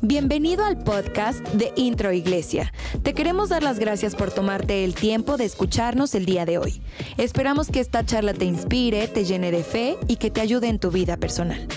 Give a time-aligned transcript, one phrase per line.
[0.00, 2.72] Bienvenido al podcast de Intro Iglesia.
[3.02, 6.80] Te queremos dar las gracias por tomarte el tiempo de escucharnos el día de hoy.
[7.18, 10.78] Esperamos que esta charla te inspire, te llene de fe y que te ayude en
[10.78, 11.68] tu vida personal.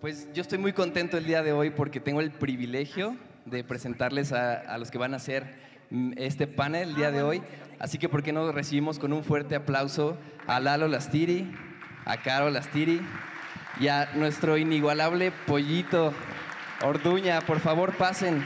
[0.00, 4.32] Pues yo estoy muy contento el día de hoy porque tengo el privilegio de presentarles
[4.32, 5.54] a, los que van a hacer
[5.90, 7.42] mm, este panel el día de hoy.
[7.78, 11.50] Así que, ¿por qué no recibimos con un fuerte aplauso a Lalo Lastiri,
[12.04, 13.00] a Caro Lastiri
[13.80, 16.12] y a nuestro inigualable pollito
[16.84, 18.44] Orduña, por favor, pasen.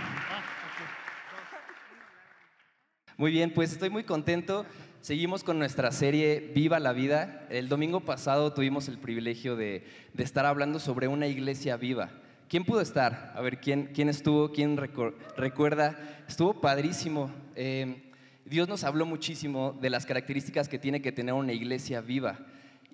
[3.17, 4.67] Muy bien, pues estoy muy contento.
[5.01, 7.47] Seguimos con nuestra serie Viva la Vida.
[7.49, 9.87] El domingo pasado tuvimos el privilegio de,
[10.19, 12.11] estar hablando sobre una iglesia viva.
[12.51, 13.33] ¿Quién pudo estar?
[13.35, 14.53] A ver, ¿quién, quién estuvo?
[14.53, 15.99] ¿Quién recuerda?
[16.29, 17.31] Estuvo padrísimo.
[17.55, 18.13] Eh,
[18.45, 22.39] Dios nos habló muchísimo de las características que tiene que tener una iglesia viva.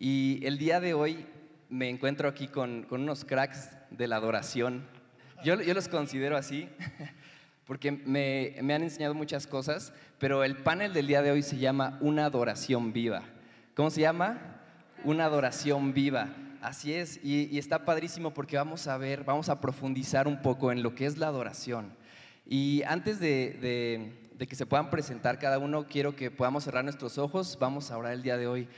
[0.05, 1.24] Y el día de hoy
[1.69, 4.82] me encuentro aquí con, con unos cracks de la adoración
[5.45, 6.68] yo, los considero así
[7.66, 11.99] porque me, han enseñado muchas cosas, pero el panel del día de hoy se llama
[12.01, 13.23] Una adoración viva.
[13.74, 14.60] ¿Cómo se llama?
[15.04, 16.29] Una adoración viva.
[16.60, 20.82] Así es, y, está padrísimo porque vamos a ver, vamos a profundizar un poco en
[20.82, 21.93] lo que es la adoración.
[22.46, 27.18] Y antes de, de que se puedan presentar cada uno, quiero que podamos cerrar nuestros
[27.18, 27.57] ojos.
[27.60, 28.68] Vamos a orar el día de hoy.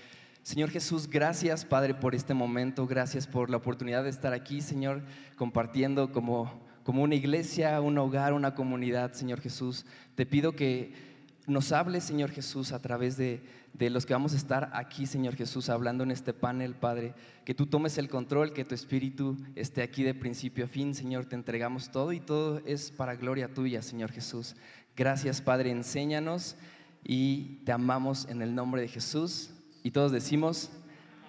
[0.45, 5.03] Señor Jesús, gracias Padre por este momento, gracias por la oportunidad de estar aquí, Señor,
[5.37, 9.87] compartiendo como, como una iglesia, un hogar, una comunidad, Señor Jesús.
[10.15, 10.93] Te pido que
[11.47, 15.35] nos hables, Señor Jesús, a través de, de, los que vamos a estar aquí, Señor
[15.35, 17.15] Jesús, hablando en este panel, Padre.
[17.47, 21.25] Que tú tomes el control, que tu espíritu esté aquí de principio a fin, Señor.
[21.25, 24.57] Te entregamos todo y todo es para gloria tuya, Señor Jesús.
[24.95, 25.71] Gracias, Padre.
[25.71, 26.57] Enséñanos
[27.03, 29.54] y te amamos en el nombre de Jesús.
[29.87, 30.71] Y todos decimos,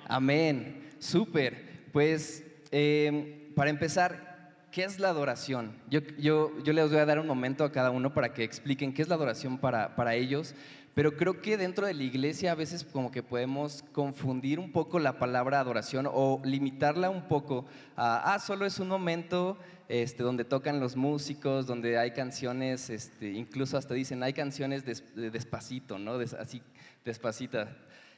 [0.08, 0.88] amén.
[0.98, 1.90] Súper.
[1.92, 5.76] Pues eh, para empezar, ¿qué es la adoración?
[5.90, 8.94] Yo, yo, yo, les voy a dar un momento a cada uno para que expliquen
[8.94, 10.56] qué es la adoración para, para ellos.
[10.94, 15.00] Pero creo que dentro de la iglesia a veces como que podemos confundir un poco
[15.00, 17.66] la palabra adoración o limitarla un poco
[17.98, 19.58] a, ah, solo es un momento
[19.90, 26.00] este, donde tocan los músicos, donde hay canciones, este, incluso hasta dicen, hay canciones despacito,
[26.00, 26.14] ¿no?
[26.14, 26.62] así,
[27.04, 27.76] despacita.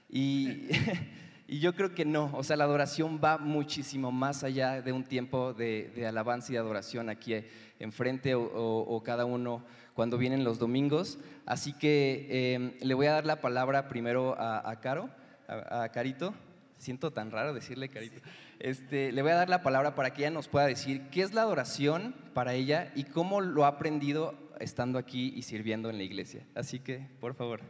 [0.10, 0.68] Y,
[1.48, 5.04] y, yo creo que no, o sea, la adoración va muchísimo más allá de un
[5.04, 7.36] tiempo de, alabanza y adoración aquí
[7.80, 9.64] enfrente o, o, cada uno
[9.94, 11.20] cuando vienen los domingos.
[11.46, 15.10] Así que em, le voy a dar la palabra primero a, Caro,
[15.48, 16.34] a, Carito.
[16.78, 18.22] Siento tan raro decirle Carito.
[18.60, 21.34] Este, le voy a dar la palabra para que ella nos pueda decir qué es
[21.34, 26.04] la adoración para ella y cómo lo ha aprendido estando aquí y sirviendo en la
[26.04, 26.46] iglesia.
[26.56, 27.62] Así que, por favor.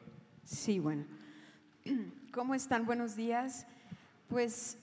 [0.44, 1.06] Sí, bueno.
[2.38, 2.86] ¿Cómo están?
[2.86, 3.66] Buenos días.
[4.28, 4.78] Pues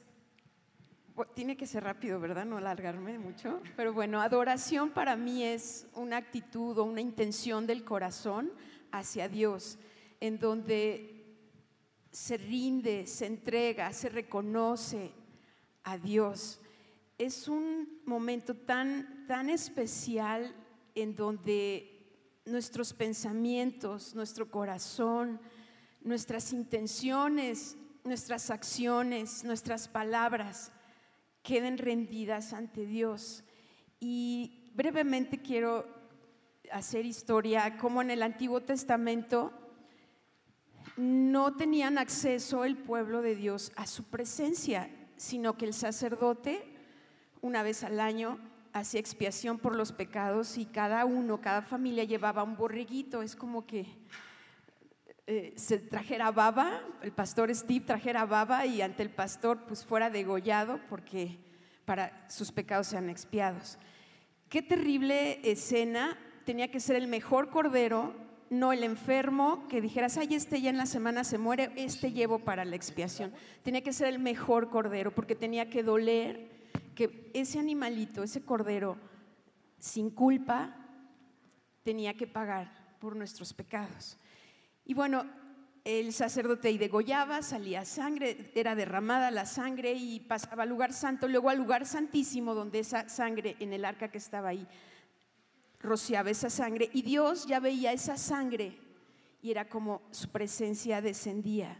[1.34, 2.44] tiene que ser rápido, ¿verdad?
[2.44, 3.62] No alargarme mucho.
[3.76, 8.50] Pero bueno, adoración para mí es una actitud o una intención del corazón
[8.90, 9.78] hacia Dios,
[10.18, 11.38] en donde
[12.10, 15.12] se rinde, se entrega, se reconoce
[15.84, 16.60] a Dios.
[17.18, 20.52] Es un momento tan, tan especial
[20.96, 25.40] en donde nuestros pensamientos, nuestro corazón,
[26.04, 30.70] nuestras intenciones, nuestras acciones, nuestras palabras
[31.42, 33.42] queden rendidas ante Dios.
[33.98, 35.86] Y brevemente quiero
[36.70, 39.52] hacer historia, como en el Antiguo Testamento
[40.96, 46.62] no tenían acceso el pueblo de Dios a su presencia, sino que el sacerdote
[47.40, 48.38] una vez al año
[48.72, 53.66] hacía expiación por los pecados y cada uno, cada familia llevaba un borreguito, es como
[53.66, 53.86] que
[55.26, 60.10] eh, se trajera baba, el pastor Steve trajera baba y ante el pastor pues fuera
[60.10, 61.38] degollado porque
[61.86, 63.78] para sus pecados sean expiados.
[64.50, 68.14] Qué terrible escena, tenía que ser el mejor cordero,
[68.50, 72.40] no el enfermo que dijeras, ay, este ya en la semana se muere, este llevo
[72.40, 73.32] para la expiación.
[73.62, 76.50] Tenía que ser el mejor cordero porque tenía que doler
[76.94, 78.98] que ese animalito, ese cordero,
[79.78, 80.76] sin culpa,
[81.82, 84.18] tenía que pagar por nuestros pecados.
[84.84, 85.24] Y bueno,
[85.84, 91.28] el sacerdote y degollaba, salía sangre, era derramada la sangre y pasaba al lugar santo,
[91.28, 94.66] luego al lugar santísimo donde esa sangre en el arca que estaba ahí
[95.80, 98.78] rociaba esa sangre y Dios ya veía esa sangre
[99.42, 101.78] y era como su presencia descendía.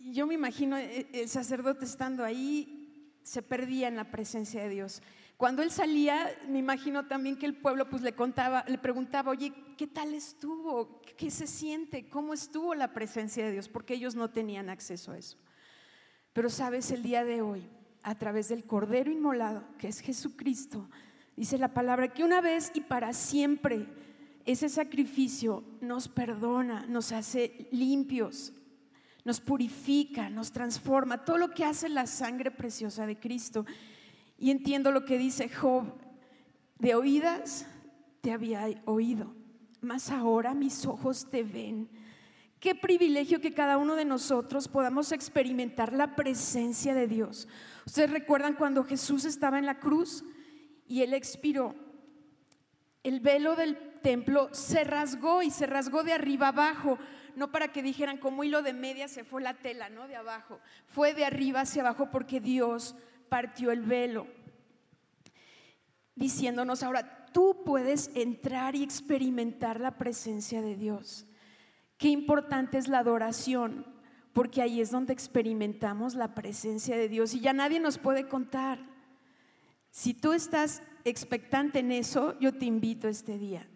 [0.00, 2.81] Yo me imagino eh, el sacerdote estando ahí
[3.22, 5.02] se perdía en la presencia de Dios.
[5.36, 9.52] Cuando él salía, me imagino también que el pueblo pues le contaba, le preguntaba, oye,
[9.76, 11.00] ¿qué tal estuvo?
[11.16, 12.08] ¿Qué se siente?
[12.08, 13.68] ¿Cómo estuvo la presencia de Dios?
[13.68, 15.38] Porque ellos no tenían acceso a eso.
[16.32, 17.68] Pero sabes, el día de hoy,
[18.02, 20.88] a través del Cordero Inmolado, que es Jesucristo,
[21.36, 23.88] dice la palabra que una vez y para siempre
[24.44, 28.52] ese sacrificio nos perdona, nos hace limpios,
[29.24, 33.64] nos purifica, nos transforma, todo lo que hace la sangre preciosa de Cristo.
[34.38, 35.84] Y entiendo lo que dice Job,
[36.78, 37.66] de oídas
[38.20, 39.34] te había oído,
[39.80, 41.88] mas ahora mis ojos te ven.
[42.58, 47.48] Qué privilegio que cada uno de nosotros podamos experimentar la presencia de Dios.
[47.84, 50.24] Ustedes recuerdan cuando Jesús estaba en la cruz
[50.86, 51.74] y él expiró.
[53.02, 56.98] El velo del templo se rasgó y se rasgó de arriba abajo,
[57.36, 60.60] no para que dijeran como hilo de media se fue la tela, no de abajo,
[60.86, 62.94] fue de arriba hacia abajo porque Dios
[63.28, 64.26] partió el velo,
[66.14, 71.26] diciéndonos ahora, tú puedes entrar y experimentar la presencia de Dios.
[71.96, 73.86] Qué importante es la adoración,
[74.32, 78.78] porque ahí es donde experimentamos la presencia de Dios y ya nadie nos puede contar.
[79.90, 83.66] Si tú estás expectante en eso, yo te invito este día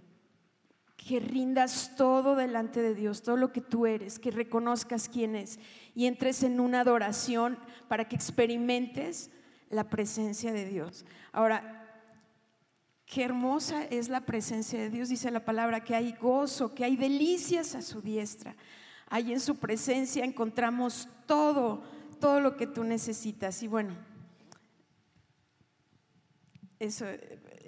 [1.07, 5.61] que rindas todo delante de Dios, todo lo que tú eres, que reconozcas quién es
[5.95, 9.31] y entres en una adoración para que experimentes
[9.71, 11.05] la presencia de Dios.
[11.31, 11.87] Ahora,
[13.05, 16.97] qué hermosa es la presencia de Dios, dice la palabra, que hay gozo, que hay
[16.97, 18.57] delicias a su diestra.
[19.09, 21.85] Ahí en su presencia encontramos todo,
[22.19, 23.63] todo lo que tú necesitas.
[23.63, 23.95] Y bueno,
[26.81, 27.07] eso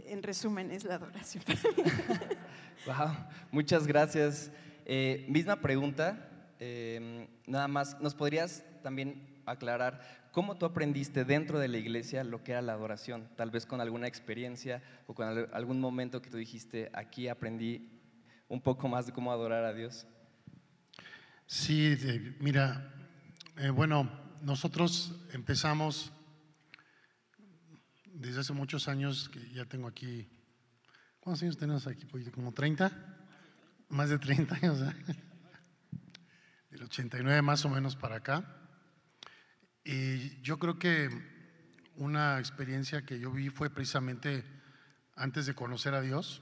[0.08, 1.44] en resumen es la adoración.
[2.86, 3.10] Wow,
[3.50, 4.52] muchas gracias.
[4.86, 11.66] Eh, misma pregunta, em, nada más, ¿nos podrías también aclarar cómo tú aprendiste dentro de
[11.68, 13.28] la iglesia lo que era la adoración?
[13.36, 17.90] Tal vez con alguna experiencia o con algún momento que tú dijiste, aquí aprendí
[18.48, 20.06] un poco más de cómo adorar a Dios.
[21.46, 21.96] Sí,
[22.38, 22.94] mira,
[23.56, 24.08] eh, bueno,
[24.40, 26.12] nosotros empezamos
[28.18, 30.28] desde hace muchos años, que ya tengo aquí
[31.28, 32.06] ¿Cuántos años tenemos aquí?
[32.30, 32.90] ¿Como 30?
[33.90, 34.80] Más de 30 años.
[34.80, 34.94] ¿eh?
[36.70, 38.44] Del 89 más o menos para acá.
[39.84, 41.10] Y yo creo que
[41.96, 44.42] una experiencia que yo vi fue precisamente
[45.16, 46.40] antes de conocer a Dios.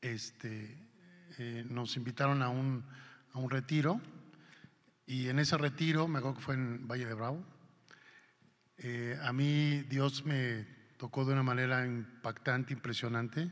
[0.00, 0.76] Este,
[1.38, 2.84] eh, nos invitaron a un,
[3.32, 4.00] a un retiro
[5.06, 7.44] y en ese retiro, me acuerdo que fue en Valle de Bravo,
[8.82, 10.64] eh, a mí Dios me
[10.96, 13.50] tocó de una manera impactante, impresionante.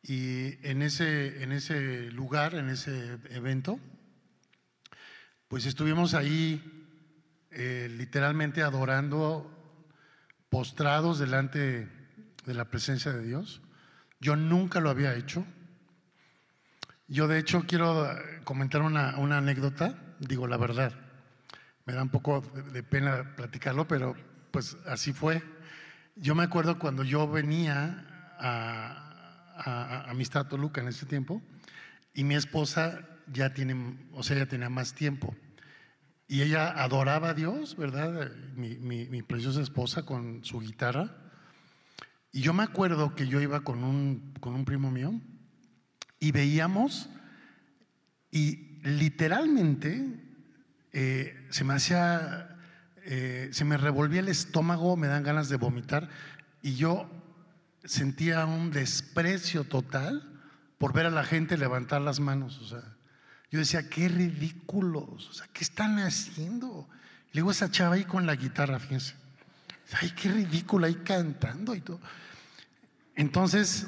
[0.00, 3.80] Y en ese, en ese lugar, en ese evento,
[5.48, 6.62] pues estuvimos ahí
[7.50, 9.50] eh, literalmente adorando,
[10.50, 11.88] postrados delante
[12.46, 13.60] de la presencia de Dios.
[14.20, 15.44] Yo nunca lo había hecho.
[17.08, 18.08] Yo de hecho quiero
[18.44, 21.03] comentar una, una anécdota, digo la verdad.
[21.86, 22.40] Me da un poco
[22.72, 24.14] de pena platicarlo, pero
[24.50, 25.42] pues así fue.
[26.16, 28.06] Yo me acuerdo cuando yo venía
[28.38, 31.42] a, a, Amistad Toluca en ese tiempo
[32.14, 35.34] y mi esposa ya tiene, o sea, ya tenía más tiempo.
[36.26, 38.32] Y ella adoraba a Dios, ¿verdad?
[38.54, 41.14] Mi, mi, preciosa esposa con su guitarra.
[42.32, 45.20] Y yo me acuerdo que yo iba con un, con un primo mío
[46.18, 47.10] y veíamos
[48.30, 50.33] y literalmente
[50.94, 52.54] eh, se me hacía
[53.06, 56.08] eh, se me revolvía el estómago, me dan ganas de vomitar
[56.62, 57.06] y yo
[57.84, 60.40] sentía un desprecio total
[60.78, 62.58] por ver a la gente levantar las manos.
[62.60, 62.82] O sea,
[63.50, 66.88] yo decía, qué ridículos, o sea, ¿qué están haciendo?
[67.34, 69.14] Luego esa chava ahí con la guitarra, fíjense.
[70.00, 72.00] Ay, qué ridículo ahí cantando y todo.
[73.16, 73.86] Entonces,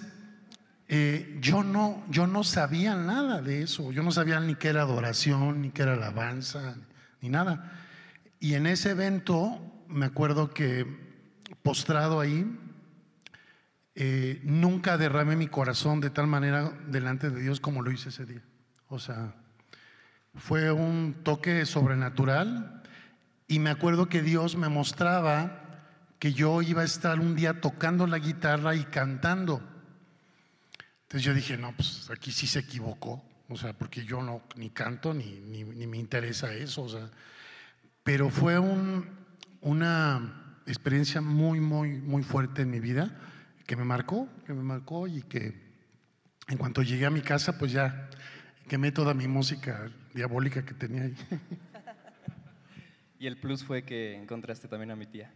[0.89, 3.93] eh, yo, no, yo no sabía nada de eso.
[3.93, 6.77] Yo no sabía ni qué era adoración, ni qué era alabanza,
[7.21, 7.73] ni nada.
[8.41, 10.87] Y en ese evento me acuerdo que
[11.63, 12.47] postrado ahí,
[13.95, 18.27] eh, nunca derramé mi corazón de tal manera delante de Dios como lo hice ese
[18.27, 18.43] día.
[18.89, 19.35] O sea,
[20.35, 22.83] fue un toque sobrenatural
[23.49, 25.63] y me acuerdo que Dios me mostraba
[26.19, 29.63] que yo iba a estar un día tocando la guitarra y cantando.
[31.03, 34.71] Entonces yo dije, no, pues aquí sí se equivocó, o sea, porque yo no ni
[34.71, 37.11] canto ni, ni, ni me interesa eso, o sea,
[38.03, 38.59] pero fue
[39.61, 43.17] una experiencia muy, muy, muy fuerte en mi vida,
[43.67, 45.67] que me marcó, que me marcó y que
[46.49, 48.09] en cuanto llegué a mi casa, pues ya
[48.69, 51.17] quemé toda mi música diabólica que tenía ahí.
[53.19, 55.33] Y el plus fue que encontraste también a mi tía.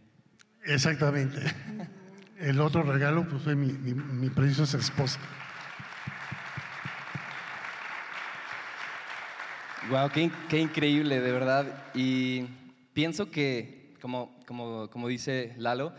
[0.63, 1.41] Exactamente.
[2.37, 5.19] El otro regalo pues, fue mi, mi preciosa esposa.
[9.91, 11.65] Wow, qué, increíble, de verdad.
[11.93, 12.45] Y
[12.93, 15.91] pienso que, como, como, como dice Lalo,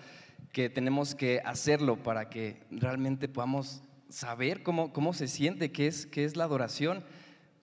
[0.51, 6.07] que tenemos que hacerlo para que realmente podamos saber cómo, cómo se siente, qué es,
[6.07, 7.05] qué es la adoración.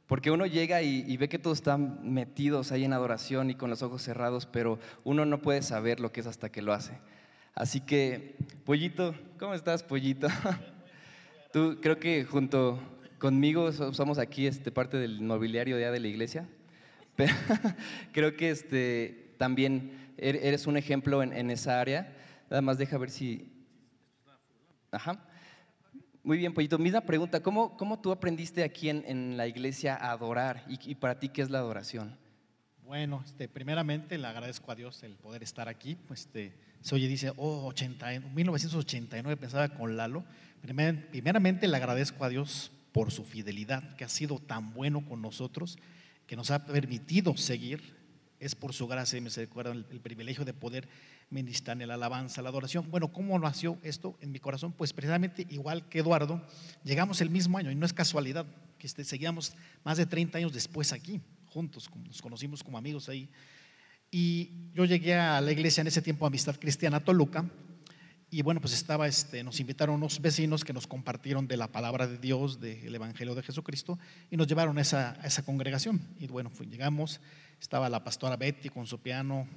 [0.06, 3.82] Porque uno llega y, ve que todos están metidos ahí en adoración y con los
[3.82, 7.00] ojos cerrados, pero uno no puede saber lo que es hasta que lo hace.
[7.56, 10.28] Así que, Pollito, ¿cómo estás, Pollito?
[11.52, 12.80] Tú creo que junto
[13.20, 16.48] conmigo somos aquí este, parte del mobiliario de, de la iglesia,
[17.16, 17.34] pero
[18.12, 22.14] creo que este, también er, eres un ejemplo en, esa área.
[22.50, 23.52] Nada más deja ver si...
[24.92, 25.26] Ajá.
[26.24, 26.78] Muy bien, Pollito.
[26.78, 30.66] Misma pregunta, ¿cómo, cómo tú aprendiste aquí en, la iglesia a adorar?
[30.68, 32.18] ¿Y, para ti qué es la adoración?
[32.84, 35.98] Bueno, este, primeramente le agradezco a Dios el poder estar aquí.
[36.12, 40.24] Este, se oye, dice, oh, 80, 1989 pensaba con Lalo.
[40.62, 45.78] primeramente le agradezco a Dios por su fidelidad, que ha sido tan bueno con nosotros,
[46.28, 47.98] que nos ha permitido seguir.
[48.40, 50.88] Es por su gracia y misericordia el, privilegio de poder
[51.30, 52.90] ministrar en la alabanza, la adoración.
[52.90, 54.72] Bueno, ¿cómo nació esto en mi corazón?
[54.72, 56.42] Pues precisamente igual que Eduardo,
[56.86, 58.46] llegamos el mismo año y no es casualidad
[58.78, 59.54] que este, seguíamos
[59.84, 63.30] más de 30 años después aquí, juntos, nos conocimos como amigos ahí.
[64.10, 67.46] Y yo llegué a la iglesia en ese tiempo, Amistad Cristiana Toluca,
[68.32, 72.06] y bueno, pues estaba, este, nos invitaron unos vecinos que nos compartieron de la palabra
[72.06, 73.98] de Dios, del Evangelio de Jesucristo,
[74.30, 76.00] y nos llevaron a esa, esa congregación.
[76.20, 77.22] Y bueno, llegamos,
[77.60, 79.48] estaba la pastora Betty con su piano,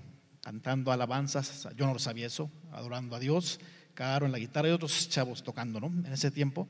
[0.40, 3.60] cantando alabanzas, yo no lo sabía eso, adorando a Dios,
[3.94, 5.88] Caro en la guitarra y otros chavos tocando, ¿no?
[5.88, 6.66] En ese tiempo.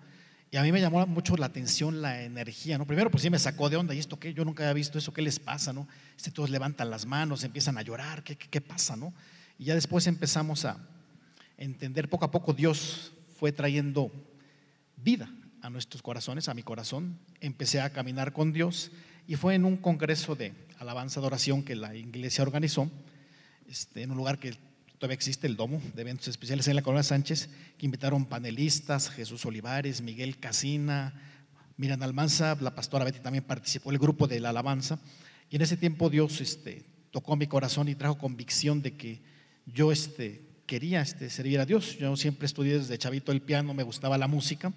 [0.51, 2.85] Y a mí me llamó mucho la atención la energía, ¿no?
[2.85, 4.35] Primero, pues sí me sacó de onda, ¿y esto qué?
[4.35, 5.87] Yo nunca había visto eso, ¿qué les pasa, no?
[6.17, 9.15] Este, todos levantan las manos, empiezan a llorar, ¿qué, qué, qué pasa, no?
[9.57, 10.77] Y ya después empezamos a,
[11.63, 14.11] entender poco a poco Dios fue trayendo
[14.97, 17.19] vida a nuestros corazones, a mi corazón.
[17.41, 18.91] Empecé a caminar con Dios
[19.29, 22.91] y fue en un congreso de alabanza, adoración que la iglesia organizó,
[23.69, 24.55] este, en un lugar que
[24.99, 29.47] todavía existe, el Domo de Eventos Especiales en la Corona Sánchez, que invitaron panelistas, Jesús
[29.47, 31.15] Olivares, Miguel Casina,
[31.77, 34.99] Miriam Almanza, la pastora Betty también participó, el grupo de la alabanza.
[35.49, 39.23] Y en ese tiempo Dios este, tocó mi corazón y trajo convicción de que
[39.67, 41.99] yo este, quería este, servir a Dios.
[41.99, 44.73] Yo siempre estudié desde chavito el piano, me gustaba la música.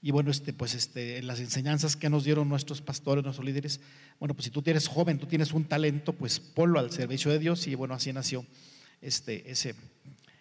[0.00, 3.82] Y bueno, este, pues este, las enseñanzas que nos dieron nuestros pastores, nuestros líderes,
[4.18, 7.38] bueno, pues si tú tienes joven, tú tienes un talento, pues ponlo al servicio de
[7.38, 7.66] Dios.
[7.66, 8.46] Y bueno, así nació
[9.02, 9.74] este, ese,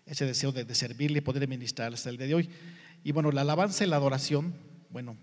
[0.05, 2.49] ese deseo de, de servirle y poder ministrar hasta el día de hoy.
[3.03, 4.53] Y bueno, la alabanza y la adoración,
[4.91, 5.17] bueno,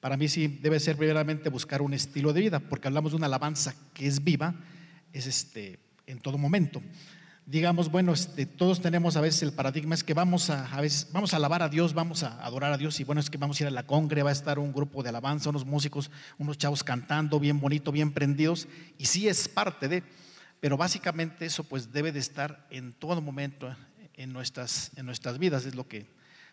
[0.00, 3.26] para mí sí debe ser primeramente buscar un estilo de vida, porque hablamos de una
[3.26, 4.54] alabanza que es viva,
[5.12, 6.80] es este, en todo momento
[7.46, 11.08] digamos, bueno, este, todos tenemos a veces el paradigma es que vamos a, a veces,
[11.12, 13.60] vamos a alabar a Dios, vamos a adorar a Dios y bueno, es que vamos
[13.60, 16.58] a ir a la congre, va a estar un grupo de alabanza, unos músicos, unos
[16.58, 20.02] chavos cantando bien bonito, bien prendidos y sí es parte de,
[20.60, 23.74] pero básicamente eso pues debe de estar en todo momento
[24.14, 26.06] en nuestras, en nuestras vidas, es lo que,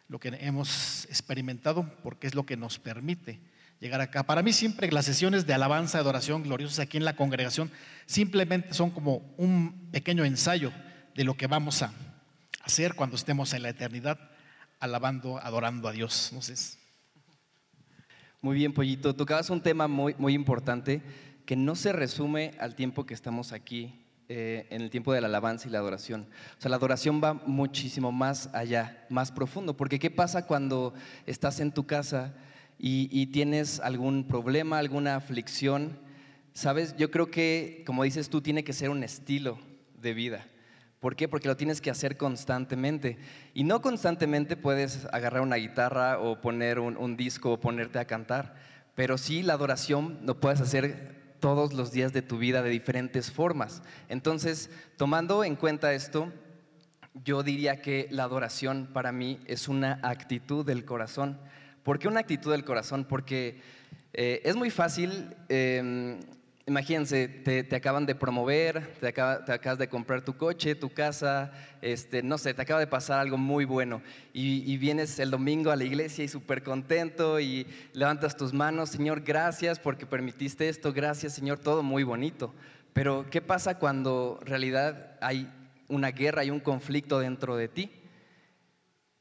[0.07, 3.39] lo que hemos experimentado porque es lo que nos permite
[3.79, 4.23] llegar acá.
[4.23, 7.71] Para mí siempre las sesiones de alabanza, de adoración gloriosas aquí en la congregación
[8.05, 10.71] simplemente son como un pequeño ensayo
[11.15, 11.93] de lo que vamos a
[12.63, 14.19] hacer cuando estemos en la eternidad
[14.79, 16.31] alabando, adorando a Dios.
[16.33, 16.55] No sé.
[18.41, 19.15] Muy bien, Pollito.
[19.15, 21.01] Tocabas un tema muy, muy importante
[21.45, 25.27] que no se resume al tiempo que estamos aquí, eh, en el tiempo de la
[25.27, 26.27] alabanza y la adoración.
[26.57, 30.93] O sea, la adoración va muchísimo más allá, más profundo, porque ¿qué pasa cuando
[31.25, 32.35] estás en tu casa?
[32.81, 35.99] Y, tienes algún problema, alguna aflicción,
[36.53, 39.59] sabes, yo creo que, como dices tú, tiene que ser un estilo
[40.01, 40.47] de vida.
[41.01, 41.27] ¿Por qué?
[41.27, 43.17] Porque lo tienes que hacer constantemente.
[43.53, 48.55] Y no constantemente puedes agarrar una guitarra o poner un, disco o ponerte a cantar,
[48.95, 53.29] pero sí la adoración lo puedes hacer todos los días de tu vida de diferentes
[53.29, 53.81] formas.
[54.07, 56.31] Entonces, tomando en cuenta esto,
[57.25, 61.39] yo diría que la adoración para mí es una actitud del corazón.
[61.83, 63.05] ¿Por qué una actitud del corazón?
[63.05, 63.61] Porque
[64.13, 66.19] eh, es muy fácil, em,
[66.65, 72.37] imagínense, te, acaban de promover, te, acabas de comprar tu coche, tu casa, este, no
[72.37, 74.01] sé, te acaba de pasar algo muy bueno
[74.33, 79.21] y, vienes el domingo a la iglesia y súper contento y levantas tus manos, Señor,
[79.21, 82.53] gracias porque permitiste esto, gracias Señor, todo muy bonito.
[82.93, 85.49] Pero ¿qué pasa cuando en realidad hay
[85.87, 87.91] una guerra, hay un conflicto dentro de ti?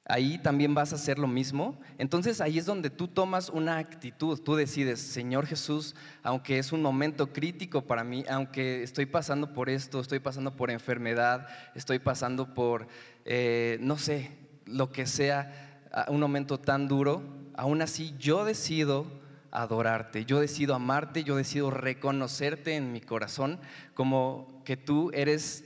[0.08, 1.78] Ahí también vas a hacer lo mismo.
[1.98, 6.82] Entonces ahí es donde tú tomas una actitud, tú decides, Señor Jesús, aunque es un
[6.82, 12.54] momento crítico para mí, aunque estoy pasando por esto, estoy pasando por enfermedad, estoy pasando
[12.54, 12.88] por,
[13.26, 14.32] eh, no sé,
[14.64, 17.22] lo que sea, un momento tan duro,
[17.54, 19.06] aún así yo decido
[19.50, 23.60] adorarte, yo decido amarte, yo decido reconocerte en mi corazón
[23.94, 25.64] como que tú eres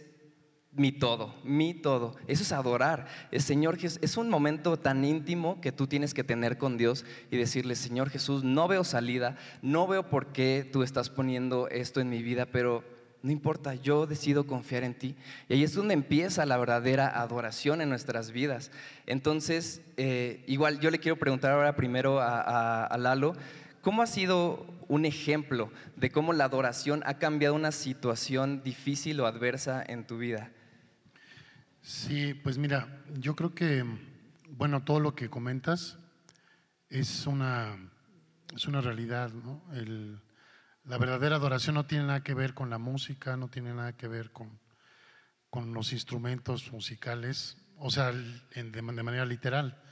[0.75, 2.17] mi todo, mi todo.
[2.27, 3.07] Eso es adorar.
[3.31, 7.37] El Señor es un momento tan íntimo que tú tienes que tener con Dios y
[7.37, 12.09] decirle, Señor Jesús, no veo salida, no veo por qué tú estás poniendo esto en
[12.09, 12.85] mi vida, pero
[13.23, 15.15] no importa, yo decido confiar en ti.
[15.49, 18.71] Y ahí es donde empieza la verdadera adoración en nuestras vidas.
[19.07, 23.35] Entonces, eh, igual yo le quiero preguntar ahora primero a, a Lalo,
[23.83, 29.27] ¿cómo ha sido un ejemplo de cómo la adoración ha cambiado una situación difícil o
[29.27, 30.51] adversa en tu vida?
[31.83, 33.85] Sí, pues mira, yo creo que,
[34.51, 35.99] bueno, todo lo que comentas
[36.89, 37.77] es una,
[38.55, 39.61] es una realidad, ¿no?
[40.85, 44.07] la verdadera adoración no tiene nada que ver con la música, no tiene nada que
[44.07, 44.61] ver con,
[45.51, 49.83] con los instrumentos musicales, o sea, de, manera literal.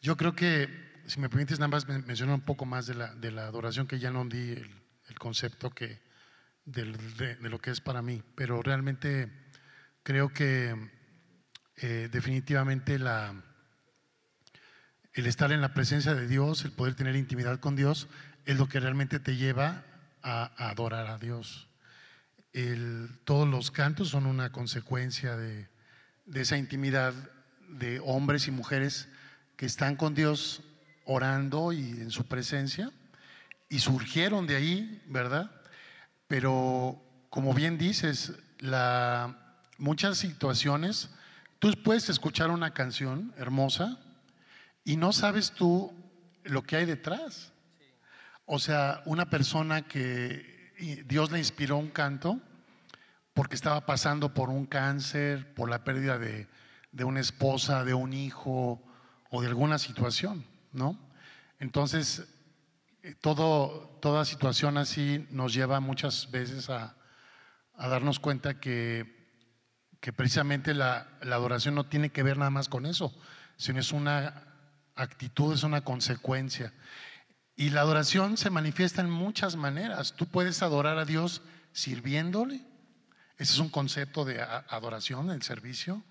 [0.00, 0.68] Yo creo que,
[1.06, 4.00] si me permites, nada más mencionar un poco más de la, de la adoración, que
[4.00, 6.00] ya no di el, concepto que,
[6.64, 6.84] de,
[7.36, 9.30] de, lo que es para mí, pero realmente
[10.02, 10.99] creo que
[11.82, 13.34] eh, definitivamente la,
[15.14, 18.08] el estar en la presencia de Dios, el poder tener intimidad con Dios,
[18.44, 19.84] es lo que realmente te lleva
[20.22, 21.68] a, adorar a Dios.
[23.24, 25.68] todos los cantos son una consecuencia de,
[26.26, 27.14] de, esa intimidad
[27.68, 29.08] de hombres y mujeres
[29.56, 30.62] que están con Dios
[31.04, 32.92] orando y en su presencia
[33.70, 35.50] y surgieron de ahí, ¿verdad?
[36.26, 41.10] Pero como bien dices, la, muchas situaciones
[41.60, 43.98] Tú puedes escuchar una canción hermosa
[44.82, 45.92] y no sabes tú
[46.42, 47.52] lo que hay detrás.
[48.46, 52.40] O sea, una persona que Dios le inspiró un canto
[53.34, 56.48] porque estaba pasando por un cáncer, por la pérdida de,
[57.04, 58.82] una esposa, de un hijo
[59.28, 60.98] o de alguna situación, ¿no?
[61.58, 62.26] Entonces,
[63.02, 66.96] eh, toda situación así nos lleva muchas veces a
[67.76, 69.19] darnos cuenta que
[70.00, 73.14] que precisamente la, adoración no tiene que ver nada más con eso,
[73.56, 74.44] sino es una
[74.96, 76.72] actitud, es una consecuencia.
[77.54, 80.14] Y la adoración se manifiesta en muchas maneras.
[80.14, 82.64] Tú puedes adorar a Dios sirviéndole.
[83.36, 86.02] Ese es un concepto de adoración, el servicio.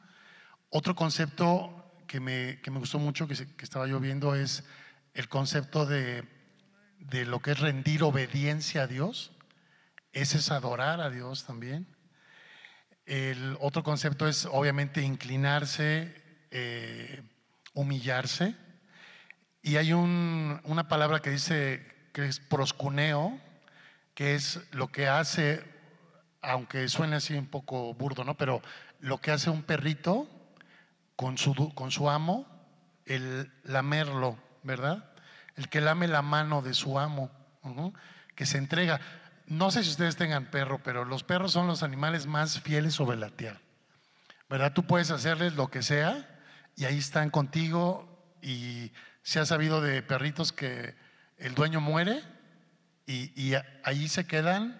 [0.69, 4.63] Otro concepto que me, que me gustó mucho, que, que, estaba yo viendo, es
[5.13, 6.23] el concepto de,
[6.99, 9.31] de lo que es rendir obediencia a Dios.
[10.11, 11.87] Ese es adorar a Dios también.
[13.09, 16.13] El otro concepto es obviamente inclinarse,
[16.51, 17.23] eh,
[17.73, 18.55] humillarse.
[19.63, 23.41] Y hay una palabra que dice que es proscuneo,
[24.13, 25.63] que es lo que hace,
[26.43, 28.37] aunque suene así un poco burdo, ¿no?
[28.37, 28.61] Pero
[28.99, 30.29] lo que hace un perrito
[31.15, 32.45] con su, con su amo,
[33.07, 35.11] el lamerlo, ¿verdad?
[35.55, 37.31] El que lame la mano de su amo,
[38.35, 39.01] que se entrega.
[39.49, 43.17] No sé si ustedes tengan perro, pero los perros son los animales más fieles sobre
[43.17, 43.59] la tierra.
[44.47, 44.73] ¿Verdad?
[44.73, 46.39] Tú puedes hacerles lo que sea
[46.75, 48.07] y ahí están contigo
[48.43, 48.91] y
[49.23, 50.93] se ha sabido de perritos que
[51.37, 52.21] el dueño muere
[53.07, 54.79] y, ahí se quedan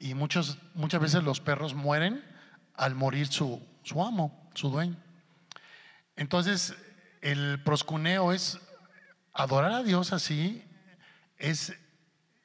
[0.00, 2.24] y muchos, muchas veces los perros mueren
[2.74, 4.96] al morir su, su amo, su dueño.
[6.16, 6.74] Entonces,
[7.20, 8.58] el proscuneo es
[9.32, 10.64] adorar a Dios así,
[11.38, 11.72] es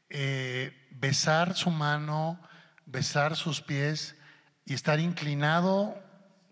[0.09, 2.39] eh, besar su mano,
[2.85, 4.15] besar sus pies
[4.65, 6.01] y estar inclinado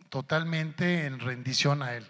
[0.09, 2.05] totalmente en rendición a Él.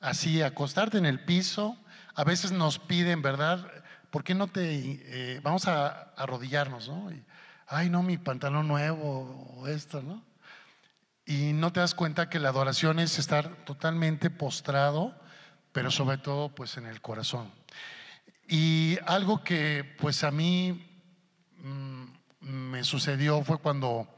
[0.00, 1.76] Así, acostarte en el piso.
[2.14, 3.66] A veces nos piden, ¿verdad?
[4.10, 4.62] ¿Por qué no te...
[4.64, 7.10] Eh, vamos a arrodillarnos, ¿no?
[7.66, 10.24] Ay, no, mi pantalón nuevo o esto, ¿no?
[11.24, 15.12] Y no te das cuenta que la adoración es estar totalmente postrado,
[15.72, 17.50] pero sobre todo pues en el corazón.
[18.48, 20.85] Y algo que pues a mí
[22.40, 24.08] me sucedió fue cuando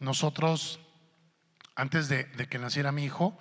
[0.00, 0.80] nosotros,
[1.74, 3.38] antes de, que naciera mi hijo,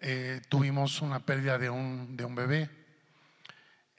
[0.00, 2.70] eh, tuvimos una pérdida de un, de un bebé.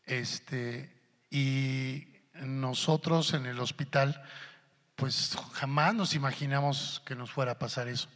[0.05, 0.91] Este,
[1.29, 4.23] y nosotros en el hospital,
[4.95, 8.09] pues jamás nos imaginamos que nos fuera a pasar eso.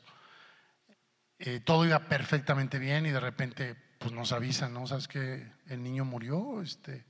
[1.40, 4.88] Eh, todo iba perfectamente bien y de repente pues nos avisan, ¿no?
[4.88, 6.62] ¿Sabes que el niño murió?
[6.62, 7.06] Este,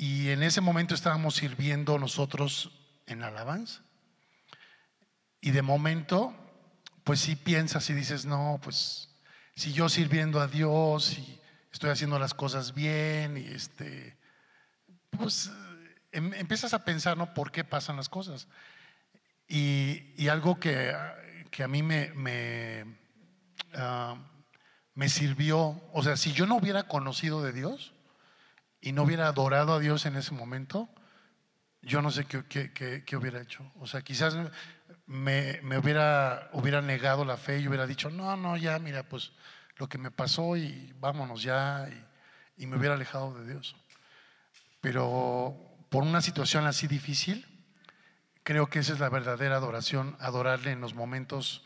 [0.00, 2.70] y en ese momento estábamos sirviendo nosotros
[3.06, 3.82] en alabanza.
[5.40, 6.32] Y de momento,
[7.02, 9.10] pues sí piensas y dices, no, pues
[9.56, 11.40] si yo sirviendo a Dios y
[11.72, 14.16] estoy haciendo las cosas bien y este,
[15.10, 15.50] pues
[16.12, 17.34] em, empiezas a pensar, ¿no?
[17.34, 18.46] ¿Por qué pasan las cosas?
[19.48, 20.94] Y, algo que,
[21.50, 22.84] que, a mí me, me,
[23.74, 24.16] ah,
[24.94, 27.94] me sirvió, o sea, si yo no hubiera conocido de Dios,
[28.80, 30.88] y no hubiera adorado a Dios en ese momento,
[31.82, 33.70] yo no sé qué, qué, qué, hubiera hecho.
[33.78, 34.36] O sea, quizás
[35.06, 39.32] me, me, hubiera, hubiera negado la fe y hubiera dicho, no, no, ya, mira, pues
[39.76, 41.88] lo que me pasó y vámonos ya,
[42.56, 43.76] y, y me hubiera alejado de Dios.
[44.80, 45.56] Pero
[45.88, 47.46] por una situación así difícil,
[48.42, 51.64] creo que esa es la verdadera adoración, adorarle en los momentos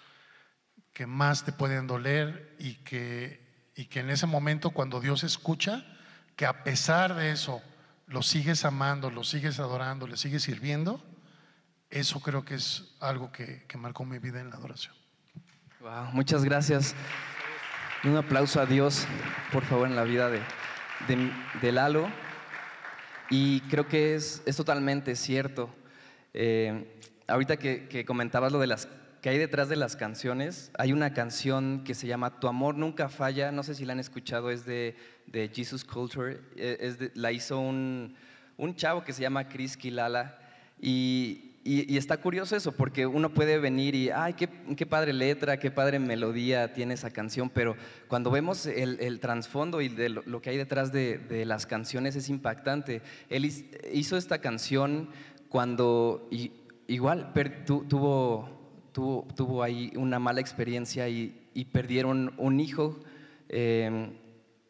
[0.93, 5.87] que más te pueden doler y que, y que en ese momento cuando Dios escucha,
[6.43, 7.63] que a pesar de eso
[8.09, 11.01] lo sigues amando, lo sigues adorando, le sigues sirviendo,
[11.89, 14.93] eso creo que es algo que, marcó mi vida en la adoración.
[15.79, 16.97] Wow, muchas gracias.
[18.03, 19.07] Un aplauso a Dios,
[19.53, 20.41] por favor, en la vida de,
[21.61, 22.11] de, Lalo.
[23.31, 25.73] Y creo que es, es totalmente cierto.
[26.35, 28.89] Eh, ahorita que, que comentabas lo de las
[29.23, 30.73] que hay detrás de las canciones.
[30.77, 34.01] Hay una canción que se llama Tu amor nunca falla, no sé si la han
[34.01, 34.97] escuchado, es de,
[35.29, 38.17] de Jesus Culture, e, es la hizo un,
[38.57, 40.41] un, chavo que se llama Chris Kilala
[40.81, 45.57] y, y, está curioso eso, porque uno puede venir y, ay, qué, qué, padre letra,
[45.57, 47.77] qué padre melodía tiene esa canción, pero
[48.09, 52.17] cuando vemos el, el trasfondo y de lo, que hay detrás de, de, las canciones
[52.17, 53.03] es impactante.
[53.29, 55.11] Él hizo esta canción
[55.49, 56.29] cuando
[56.89, 57.33] igual
[57.89, 58.62] tuvo
[58.93, 61.39] tuvo, ahí una mala experiencia y,
[61.73, 62.99] perdieron un hijo.
[63.49, 64.13] Em,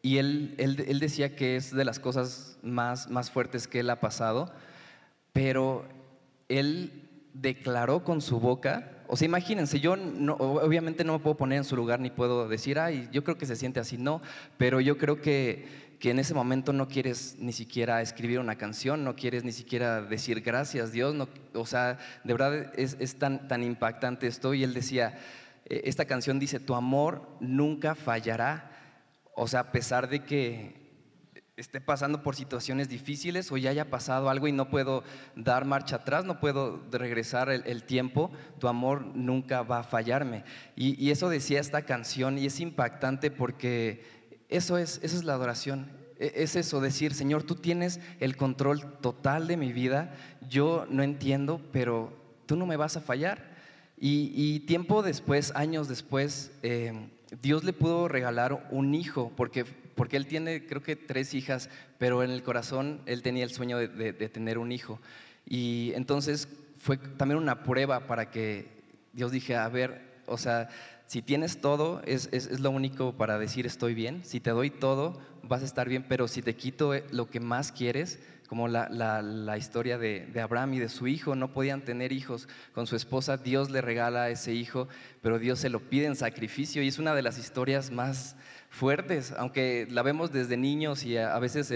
[0.01, 3.99] y él, él, decía que es de las cosas más, más fuertes que él ha
[3.99, 4.51] pasado,
[5.31, 5.85] pero
[6.49, 11.59] él declaró con su boca, o sea, imagínense, yo no, obviamente no me puedo poner
[11.59, 14.21] en su lugar ni puedo decir, ay, yo creo que se siente así, no,
[14.57, 15.67] pero yo creo que
[16.03, 20.01] que en ese momento no quieres ni siquiera escribir una canción, no quieres ni siquiera
[20.01, 24.53] decir gracias Dios, no, o sea, de verdad es, tan, tan impactante esto.
[24.53, 25.17] Y él decía,
[25.63, 28.69] eh, esta canción dice, tu amor nunca fallará,
[29.33, 30.83] o sea, a pesar de que
[31.55, 35.05] esté pasando por situaciones difíciles o ya haya pasado algo y no puedo
[35.37, 40.43] dar marcha atrás, no puedo regresar el, tiempo, tu amor nunca va a fallarme.
[40.75, 45.33] Y, y, eso decía esta canción y es impactante porque eso es, esa es la
[45.33, 45.91] adoración.
[46.19, 50.15] E, es eso, decir, Señor, tú tienes el control total de mi vida,
[50.49, 52.13] yo no entiendo, pero
[52.45, 53.53] tú no me vas a fallar.
[54.05, 57.09] Y, tiempo después, años después, eh,
[57.41, 62.21] Dios le pudo regalar un hijo, porque, porque él tiene, creo que tres hijas, pero
[62.21, 64.99] en el corazón él tenía el sueño de, de tener un hijo.
[65.45, 68.67] Y entonces fue también una prueba para que
[69.13, 70.69] Dios dije, a ver, o sea,
[71.13, 74.25] si tienes todo, es, es, lo único para decir estoy bien.
[74.25, 77.39] Si te doy todo, vas a estar bien, pero si te quito eh, lo que
[77.39, 81.53] más quieres, como la, la, la historia de, de, Abraham y de su hijo, no
[81.53, 84.87] podían tener hijos con su esposa, Dios le regala a ese hijo,
[85.21, 88.35] pero Dios se lo pide en sacrificio y es una de las historias más
[88.73, 91.71] fuertes, aunque la vemos desde niños y a, veces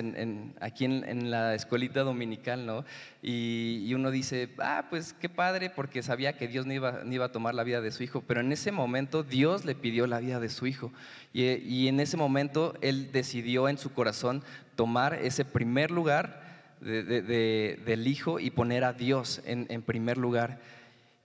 [0.59, 2.85] aquí en, la escuelita dominical, ¿no?
[3.21, 7.53] Y, uno dice, ah, pues qué padre, porque sabía que Dios no iba, a tomar
[7.53, 10.49] la vida de su hijo, pero en ese momento Dios le pidió la vida de
[10.49, 10.91] su hijo.
[11.33, 14.43] Y, en ese momento él decidió en su corazón
[14.75, 16.41] tomar ese primer lugar
[16.81, 20.59] del hijo y poner a Dios en primer lugar.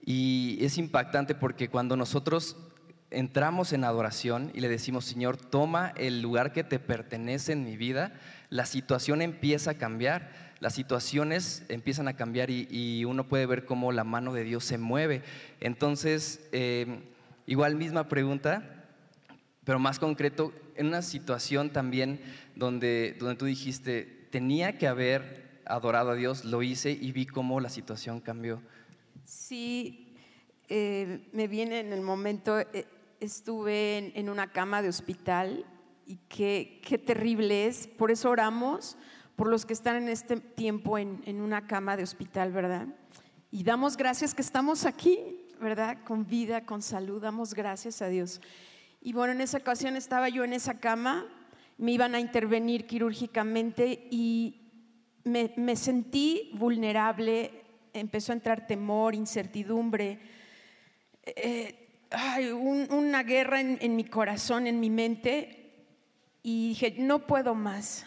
[0.05, 2.57] Y es impactante porque cuando nosotros
[3.13, 7.77] entramos en adoración y le decimos, Señor, toma el lugar que te pertenece en mi
[7.77, 8.13] vida,
[8.49, 13.91] la situación empieza a cambiar, las situaciones empiezan a cambiar y, uno puede ver cómo
[13.91, 15.21] la mano de Dios se mueve.
[15.59, 17.01] Entonces, eh,
[17.45, 18.85] igual misma pregunta,
[19.63, 22.19] pero más concreto, en una situación también
[22.55, 27.59] donde, donde tú dijiste, tenía que haber adorado a Dios, lo hice y vi cómo
[27.59, 28.61] la situación cambió.
[29.25, 30.13] Sí,
[30.69, 32.85] eh, me viene en el momento, eh,
[33.23, 35.65] estuve en, una cama de hospital
[36.05, 37.87] y qué, qué, terrible es.
[37.87, 38.97] Por eso oramos
[39.35, 42.87] por los que están en este tiempo en, en una cama de hospital, ¿verdad?
[43.49, 45.19] Y damos gracias que estamos aquí,
[45.61, 45.99] ¿verdad?
[46.03, 48.41] Con vida, con salud, damos gracias a Dios.
[49.01, 51.25] Y bueno, en esa ocasión estaba yo en esa cama,
[51.77, 54.69] me iban a intervenir quirúrgicamente y
[55.23, 60.19] me, me sentí vulnerable, empezó a entrar temor, incertidumbre.
[61.25, 61.82] Eh,
[62.13, 65.87] ay, una guerra en, mi corazón, en mi mente,
[66.41, 68.05] y dije, no puedo más.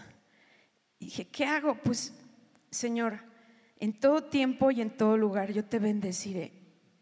[1.01, 1.77] dije, ¿qué hago?
[1.77, 2.15] Pues,
[2.71, 3.21] Señor,
[3.79, 6.53] en todo tiempo y en todo lugar yo te bendeciré.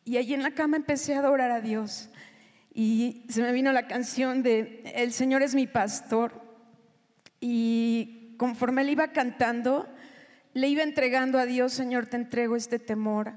[0.05, 2.11] Y allí en la cama empecé a adorar a Dios.
[2.73, 6.43] Y se me vino la canción de El Señor es mi pastor.
[7.40, 9.88] Y conforme le iba cantando,
[10.53, 13.35] le iba entregando a Dios, Señor, te entrego este temor,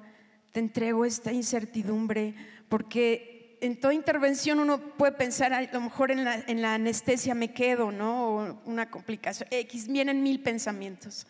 [0.52, 2.36] te entrego esta incertidumbre,
[2.70, 7.34] porque en toda intervención uno puede pensar, a lo mejor en la, en la anestesia
[7.34, 8.36] me quedo, ¿no?
[8.36, 9.48] O una complicación.
[9.52, 11.28] X, vienen mil pensamientos.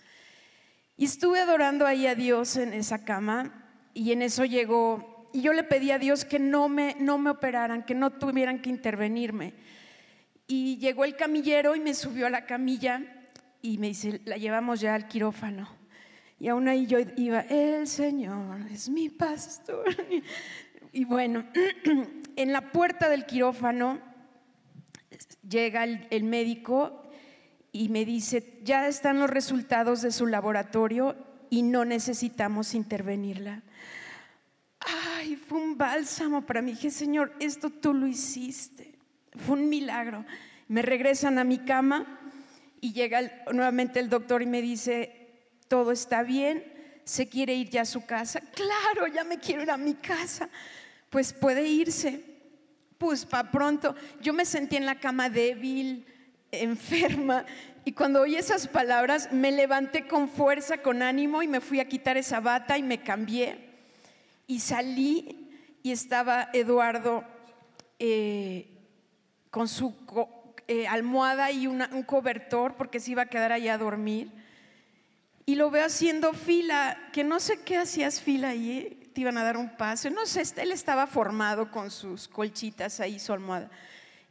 [0.98, 5.54] Y estuve adorando ahí a Dios en esa cama y en eso llegó, y yo
[5.54, 9.54] le pedí a Dios que no me, no me operaran, que no tuvieran que intervenirme.
[10.48, 13.02] Y llegó el camillero y me subió a la camilla
[13.62, 15.68] y me dice, la llevamos ya al quirófano.
[16.40, 19.86] Y aún ahí yo iba, el Señor es mi pastor.
[20.98, 21.46] Y bueno,
[22.36, 24.00] en la puerta del quirófano
[25.48, 27.04] llega el, médico
[27.72, 31.16] y me dice, ya están los resultados de su laboratorio
[31.52, 33.62] y no necesitamos intervenirla.
[34.80, 36.72] Ay, fue un bálsamo para mí.
[36.72, 38.98] Dije, Señor, esto tú lo hiciste.
[39.36, 40.26] Fue un milagro.
[40.68, 42.08] Me regresan a mi cama
[42.82, 43.22] y llega
[43.54, 46.64] nuevamente el doctor y me dice, todo está bien,
[47.04, 48.42] se quiere ir ya a su casa.
[48.56, 50.50] Claro, ya me quiero ir a mi casa.
[51.10, 52.24] Pues puede irse.
[52.98, 53.96] Pues para pronto.
[54.22, 56.06] Yo me sentí en la cama débil,
[56.52, 57.46] enferma,
[57.88, 61.88] y cuando oí esas palabras me levanté con fuerza, con ánimo y me fui a
[61.88, 63.58] quitar esa bata y me cambié.
[64.46, 65.50] Y salí
[65.84, 67.24] y estaba Eduardo
[67.98, 68.68] eh,
[69.52, 69.96] con su
[70.68, 74.34] eh, almohada y un cobertor porque se iba a quedar allá a dormir.
[75.46, 79.44] Y lo veo haciendo fila, que no sé qué hacías fila ahí, te iban a
[79.44, 80.12] dar un paso.
[80.12, 83.68] No sé, él estaba formado con sus colchitas ahí, su almohada.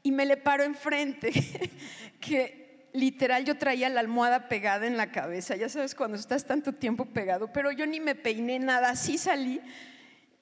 [0.04, 1.32] Y me le paro enfrente,
[2.20, 5.56] que literal yo traía la almohada pegada en la cabeza.
[5.56, 9.60] Ya sabes, cuando estás tanto tiempo pegado, pero yo ni me peiné nada, así salí.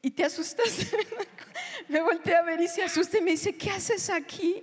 [0.02, 0.88] Y te asustas.
[1.88, 4.62] me volteé a ver y se asusta y me dice, ¿qué haces aquí?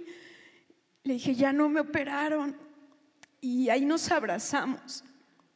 [1.01, 2.55] Le dije, ya no me operaron.
[3.39, 5.03] Y ahí nos abrazamos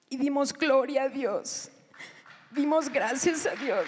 [0.09, 1.69] y dimos gloria a Dios.
[2.49, 3.85] Dimos gracias a Dios.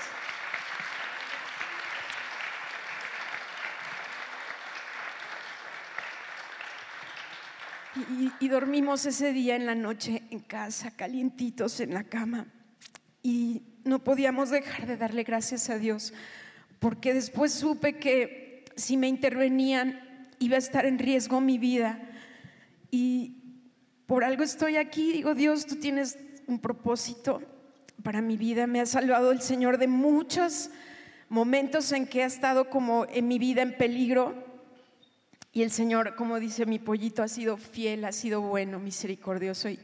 [8.39, 12.45] Y, dormimos ese día en la noche en casa, calientitos en la cama.
[13.23, 16.13] Y no podíamos dejar de darle gracias a Dios,
[16.79, 19.99] porque después supe que si me intervenían
[20.39, 21.99] iba a estar en riesgo mi vida.
[22.91, 23.37] Y
[24.05, 27.41] por algo estoy aquí, digo, Dios, tú tienes un propósito
[28.03, 28.67] para mi vida.
[28.67, 30.69] Me ha salvado el Señor de muchos
[31.29, 34.46] momentos en que ha estado como en mi vida en peligro.
[35.57, 39.67] Y el Señor, como dice mi pollito, ha sido fiel, ha sido bueno, misericordioso.
[39.67, 39.79] Y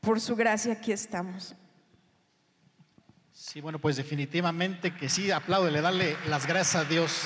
[0.00, 1.56] por su gracia aquí estamos.
[3.32, 7.22] Sí, bueno, pues definitivamente que sí, apláudele, darle las gracias a Dios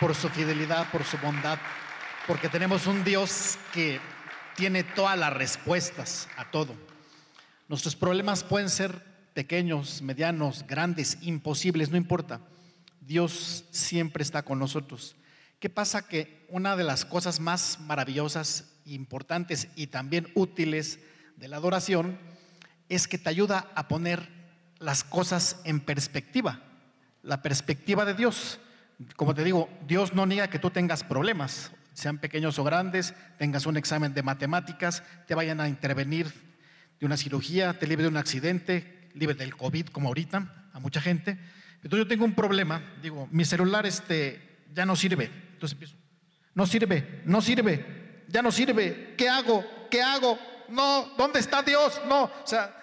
[0.00, 1.58] por su fidelidad, por su bondad,
[2.26, 4.00] porque tenemos un Dios que
[4.56, 6.74] tiene todas las respuestas a todo.
[7.68, 9.04] Nuestros problemas pueden ser
[9.34, 12.40] pequeños, medianos, grandes, imposibles, no importa.
[13.02, 15.16] Dios siempre está con nosotros.
[15.60, 16.08] ¿Qué pasa?
[16.08, 20.98] Que una de las cosas más maravillosas, importantes y también útiles
[21.36, 22.18] de la adoración
[22.88, 24.28] es que te ayuda a poner
[24.80, 26.60] las cosas en perspectiva,
[27.22, 28.58] la perspectiva de Dios.
[29.14, 33.66] Como te digo, Dios no niega que tú tengas problemas sean pequeños o grandes, tengas
[33.66, 36.32] un examen de matemáticas, te vayan a intervenir
[36.98, 41.00] de una cirugía, te libre de un accidente, libre del COVID como ahorita, a mucha
[41.00, 41.38] gente.
[41.82, 45.24] Entonces yo tengo un problema, digo, mi celular este, ya no sirve.
[45.24, 45.96] Entonces empiezo,
[46.54, 49.64] no sirve, no sirve, ya no sirve, ¿qué hago?
[49.90, 50.38] ¿Qué hago?
[50.68, 52.00] No, ¿dónde está Dios?
[52.06, 52.76] No, o sea,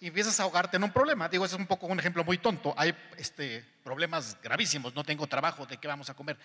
[0.00, 1.28] empiezas a ahogarte en un problema.
[1.28, 2.74] Digo, ese es un poco un ejemplo muy tonto.
[2.76, 6.38] Hay este, problemas gravísimos, no tengo trabajo, ¿de qué vamos a comer?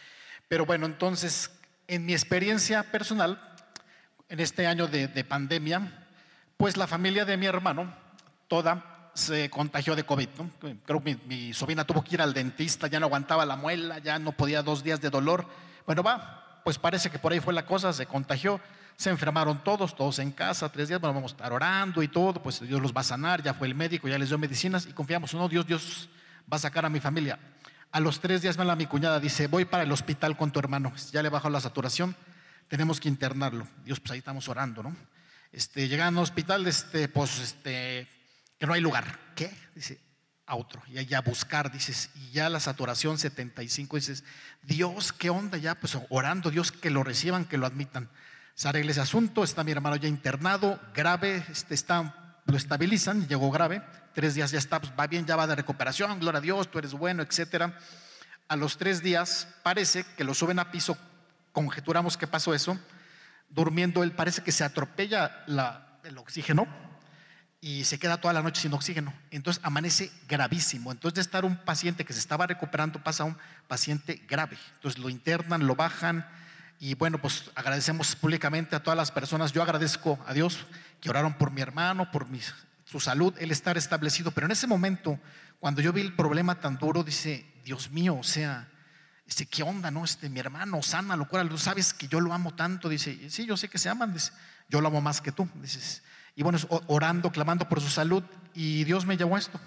[0.48, 1.52] Pero bueno, entonces
[1.88, 3.42] en mi experiencia personal,
[4.30, 6.08] en este año de, pandemia,
[6.56, 7.96] pues la familia de mi hermano,
[8.48, 10.30] toda se contagió de COVID.
[10.86, 14.20] Creo que mi, sobrina tuvo que ir al dentista, ya no aguantaba la muela, ya
[14.20, 15.46] no podía dos días de dolor.
[15.86, 18.60] Bueno, va, pues parece que por ahí fue la cosa, se contagió,
[18.96, 22.42] se enfermaron todos, todos en casa, tres días, bueno, vamos a estar orando y todo,
[22.42, 24.94] pues Dios los va a sanar, ya fue el médico, ya les dio medicinas y
[24.94, 26.10] confiamos, no, Dios, Dios
[26.52, 27.40] va a sacar a mi familia.
[27.92, 30.60] A los tres días me la mi cuñada, dice, voy para el hospital con tu
[30.60, 32.16] hermano, ya le bajó la saturación,
[32.68, 33.68] tenemos que internarlo.
[33.84, 34.96] Dios, pues ahí estamos orando, ¿no?
[35.52, 38.08] Este, llegan al hospital, este, pues, este,
[38.60, 39.18] que no hay lugar.
[39.36, 39.52] ¿Qué?
[39.74, 40.00] Dice,
[40.46, 40.84] a otro.
[40.88, 44.24] Y allá buscar, dices, y ya la saturación 75, dices,
[44.62, 45.58] Dios, ¿qué onda?
[45.58, 48.10] Ya, pues orando, Dios, que lo reciban, que lo admitan.
[48.54, 53.50] Se arregla ese asunto, está mi hermano ya internado, grave, este, está, lo estabilizan, llegó
[53.50, 53.82] grave
[54.14, 56.80] tres días ya está, pues, va bien, ya va de recuperación, gloria a Dios, tú
[56.80, 57.78] eres bueno, etcétera.
[58.50, 60.98] A los tres días parece que lo suben a piso,
[61.54, 62.78] conjeturamos que pasó eso,
[63.48, 65.46] durmiendo él parece que se atropella
[66.04, 66.68] el oxígeno
[67.62, 69.14] y se queda toda la noche sin oxígeno.
[69.32, 70.92] Entonces amanece gravísimo.
[70.92, 74.58] Entonces de estar un paciente que se estaba recuperando pasa a un paciente grave.
[74.76, 76.26] Entonces lo internan, lo bajan
[76.80, 79.52] y bueno, pues agradecemos públicamente a todas las personas.
[79.52, 80.66] Yo agradezco a Dios
[81.02, 82.28] que oraron por mi hermano, por
[82.86, 84.32] su salud, él estar establecido.
[84.32, 85.20] Pero en ese momento,
[85.60, 88.70] cuando yo vi el problema tan duro, dice, Dios mío, o sea,
[89.26, 90.06] dice, ¿qué onda, no?
[90.06, 92.88] Este, mi hermano, sana, locura, tú sabes que yo lo amo tanto.
[92.88, 94.32] Dice, sí, yo sé que se aman, dice,
[94.70, 95.50] yo lo amo más que tú.
[96.36, 98.24] Y bueno, orando, clamando por su salud.
[98.54, 99.60] Y Dios me llevó a esto,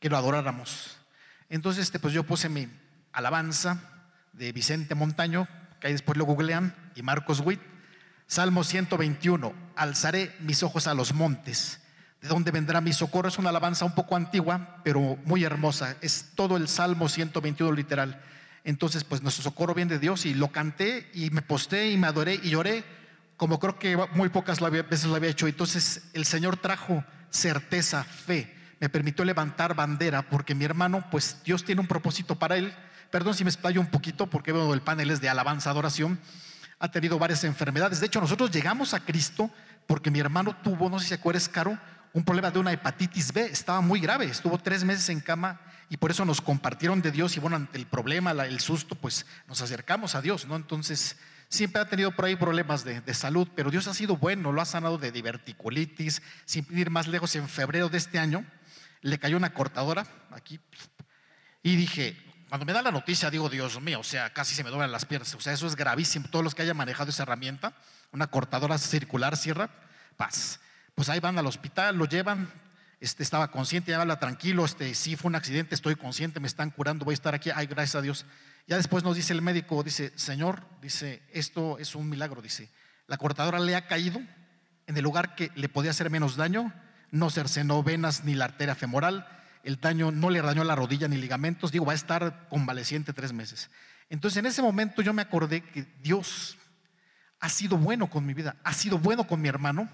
[0.00, 0.96] que lo adoráramos.
[1.48, 2.68] Entonces, este, pues yo puse mi
[3.12, 3.80] alabanza
[4.32, 5.48] de Vicente Montaño,
[5.80, 7.60] que ahí después lo googlean, y Marcos Witt.
[8.26, 11.80] Salmo 121, alzaré mis ojos a los montes.
[12.20, 13.28] ¿De dónde vendrá mi socorro?
[13.28, 15.96] Es una alabanza un poco antigua, pero muy hermosa.
[16.00, 18.20] Es todo el Salmo 121 literal.
[18.64, 22.08] Entonces, pues nuestro socorro viene de Dios y lo canté y me posté y me
[22.08, 22.84] adoré y lloré
[23.36, 25.46] como creo que muy pocas veces lo había hecho.
[25.46, 31.64] Entonces el Señor trajo certeza, fe, me permitió levantar bandera porque mi hermano, pues Dios
[31.64, 32.74] tiene un propósito para él.
[33.10, 36.18] Perdón si me explayo un poquito porque veo el panel es de alabanza, adoración.
[36.78, 38.00] Ha tenido varias enfermedades.
[38.00, 39.50] De hecho, nosotros llegamos a Cristo
[39.86, 41.78] porque mi hermano tuvo, no sé si acuerdas, Caro,
[42.12, 43.46] un problema de una hepatitis B.
[43.46, 47.36] Estaba muy grave, estuvo tres meses en cama y por eso nos compartieron de Dios
[47.36, 50.56] y bueno, ante el problema, el susto, pues nos acercamos a Dios, ¿no?
[50.56, 51.16] Entonces
[51.48, 54.64] Siempre ha tenido por ahí problemas de, salud, pero Dios ha sido bueno, lo ha
[54.64, 56.22] sanado de diverticulitis.
[56.44, 58.44] Sin ir más lejos, en febrero de este año
[59.00, 60.58] le cayó una cortadora aquí
[61.66, 62.16] y dije,
[62.48, 65.04] cuando me da la noticia, digo, Dios mío, o sea, casi se me doblan las
[65.04, 65.34] piernas.
[65.34, 66.28] O sea, eso es gravísimo.
[66.30, 67.74] Todos los que hayan manejado esa herramienta,
[68.12, 69.68] una cortadora circular, cierra,
[70.16, 70.60] paz.
[70.94, 72.48] Pues ahí van al hospital, lo llevan.
[72.98, 74.64] Este, estaba consciente, ya habla tranquilo.
[74.64, 77.50] Este, sí, fue un accidente, estoy consciente, me están curando, voy a estar aquí.
[77.54, 78.26] Ay, gracias a Dios.
[78.66, 82.68] Ya después nos dice el médico, dice, Señor, dice, esto es un milagro, dice,
[83.06, 84.20] la cortadora le ha caído
[84.86, 86.72] en el lugar que le podía hacer menos daño,
[87.12, 89.28] no cercenó venas ni la arteria femoral,
[89.62, 93.32] el daño no le dañó la rodilla ni ligamentos, digo, va a estar convaleciente tres
[93.32, 93.70] meses.
[94.10, 96.56] Entonces en ese momento yo me acordé que Dios
[97.40, 99.88] ha sido bueno con mi vida, ha sido bueno con mi hermano,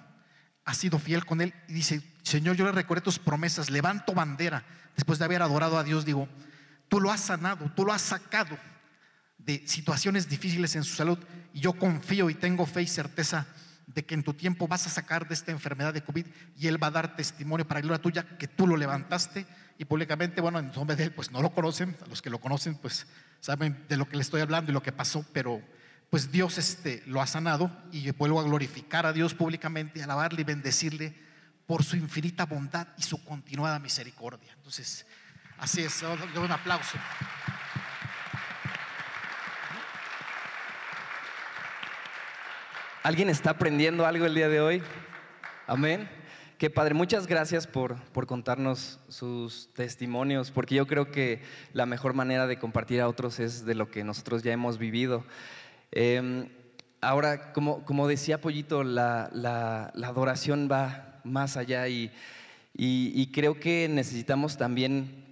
[0.65, 4.65] ha sido fiel con él y dice, Señor, yo le recuerdo tus promesas, levanto bandera,
[4.95, 6.29] después de haber adorado a Dios, digo,
[6.93, 8.59] Tú lo has sanado, tú lo has sacado
[9.39, 11.19] de situaciones difíciles en su salud.
[11.55, 13.47] Y yo confío y tengo fe y certeza
[13.87, 16.83] de que en tu tiempo vas a sacar de esta enfermedad de COVID y Él
[16.83, 19.47] va a dar testimonio para gloria tuya que tú lo levantaste
[19.79, 22.75] y públicamente, bueno, en nombre de Él, pues no lo conocen, los que lo conocen,
[22.75, 23.07] pues
[23.41, 25.63] saben de lo que le estoy hablando y lo que pasó, pero
[26.13, 30.45] pues Dios este, lo ha sanado y vuelvo a glorificar a Dios públicamente, alabarle y
[30.45, 31.17] bendecirle
[31.67, 34.53] por su infinita bondad y su continuada misericordia.
[34.53, 35.07] Entonces,
[35.63, 36.99] Así es, un aplauso.
[43.05, 44.83] ¿Alguien está aprendiendo algo el día de hoy?
[45.69, 46.11] Amén.
[46.59, 52.15] Qué padre, muchas gracias por, por, contarnos sus testimonios, porque yo creo que la mejor
[52.15, 55.25] manera de compartir a otros es de lo que nosotros ya hemos vivido.
[55.93, 56.49] Em,
[57.01, 62.11] ahora, como, como, decía Pollito, la, la, adoración va más allá y,
[62.75, 65.23] y creo que necesitamos también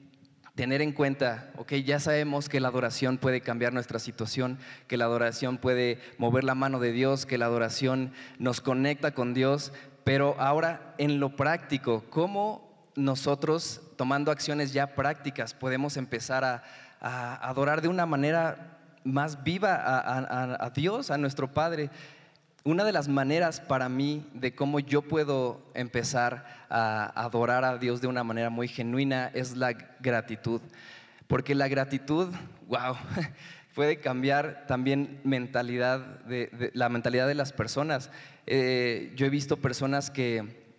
[0.54, 5.06] tener en cuenta, ok, ya sabemos que la adoración puede cambiar nuestra situación, que la
[5.06, 9.72] adoración puede mover la mano de Dios, que la adoración nos conecta con Dios,
[10.04, 16.62] pero ahora en lo práctico, ¿cómo nosotros, tomando acciones ya prácticas, podemos empezar a,
[17.02, 21.90] adorar de una manera más viva a, Dios, a nuestro Padre?
[22.62, 28.00] una de las maneras para mí de cómo yo puedo empezar a adorar a Dios
[28.00, 30.60] de una manera muy genuina es la gratitud.
[31.26, 32.28] Porque la gratitud,
[32.68, 32.96] wow,
[33.74, 38.10] puede cambiar también mentalidad de, la mentalidad de las personas.
[38.46, 40.76] Eh, yo he visto personas que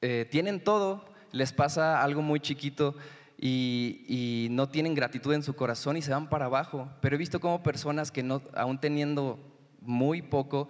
[0.00, 2.94] eh, tienen todo, les pasa algo muy chiquito
[3.38, 6.90] y, y, no tienen gratitud en su corazón y se van para abajo.
[7.00, 9.38] Pero he visto como personas que no, aún teniendo
[9.80, 10.68] muy poco,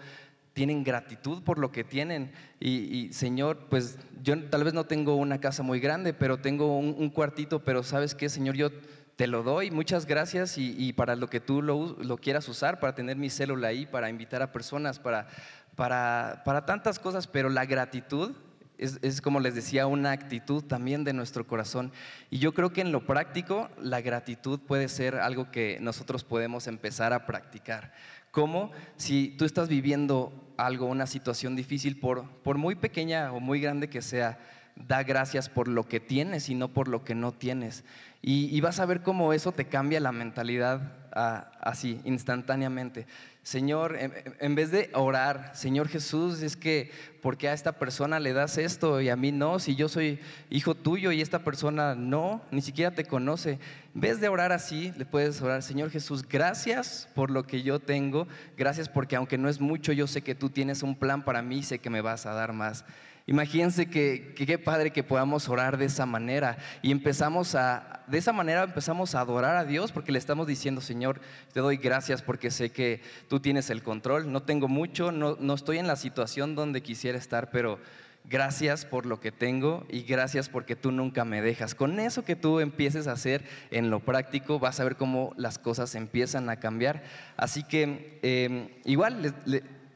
[0.59, 2.33] tienen gratitud por lo que tienen.
[2.59, 7.11] Y, Señor, pues yo tal vez no tengo una casa muy grande, pero tengo un,
[7.11, 8.71] cuartito, pero sabes qué, Señor, yo
[9.15, 13.17] te lo doy, muchas gracias y, para lo que tú lo, quieras usar, para tener
[13.17, 15.29] mi célula ahí, para invitar a personas, para,
[15.77, 18.35] para, para tantas cosas, pero la gratitud
[18.79, 21.93] es, es, como les decía, una actitud también de nuestro corazón.
[22.31, 26.67] Y yo creo que en lo práctico, la gratitud puede ser algo que nosotros podemos
[26.67, 27.93] empezar a practicar.
[28.31, 33.61] Como si tú estás viviendo algo, una situación difícil, por, por muy pequeña o muy
[33.61, 34.39] grande que sea,
[34.87, 37.85] da gracias por lo que tienes y no por lo que no tienes.
[38.21, 43.07] Y, vas a ver cómo eso te cambia la mentalidad así, instantáneamente.
[43.43, 46.91] Señor, en, en vez de orar, Señor Jesús, es que,
[47.23, 49.59] ¿por qué a esta persona le das esto y a mí no?
[49.59, 53.59] Si yo soy hijo tuyo y esta persona no, ni siquiera te conoce.
[53.95, 57.81] En vez de orar así, le puedes orar, Señor Jesús, gracias por lo que yo
[57.81, 61.41] tengo, gracias porque aunque no es mucho, yo sé que tú tienes un plan para
[61.41, 62.85] mí y sé que me vas a dar más.
[63.29, 68.33] Imagínense que qué padre que podamos orar de esa manera y empezamos a, de esa
[68.33, 71.21] manera empezamos a adorar a Dios porque le estamos diciendo, Señor,
[71.53, 75.53] te doy gracias porque sé que tú tienes el control, no tengo mucho, no, no
[75.53, 77.79] estoy en la situación donde quisiera estar, pero
[78.25, 81.75] gracias por lo que tengo y gracias porque tú nunca me dejas.
[81.75, 85.59] Con eso que tú empieces a hacer en lo práctico, vas a ver cómo las
[85.59, 87.03] cosas empiezan a cambiar.
[87.37, 89.35] Así que eh, igual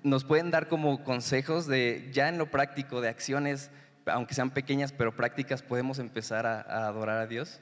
[0.02, 3.70] nos pueden dar como consejos de ya en lo práctico, de acciones,
[4.06, 7.60] aunque sean pequeñas pero prácticas, podemos empezar a, adorar a Dios.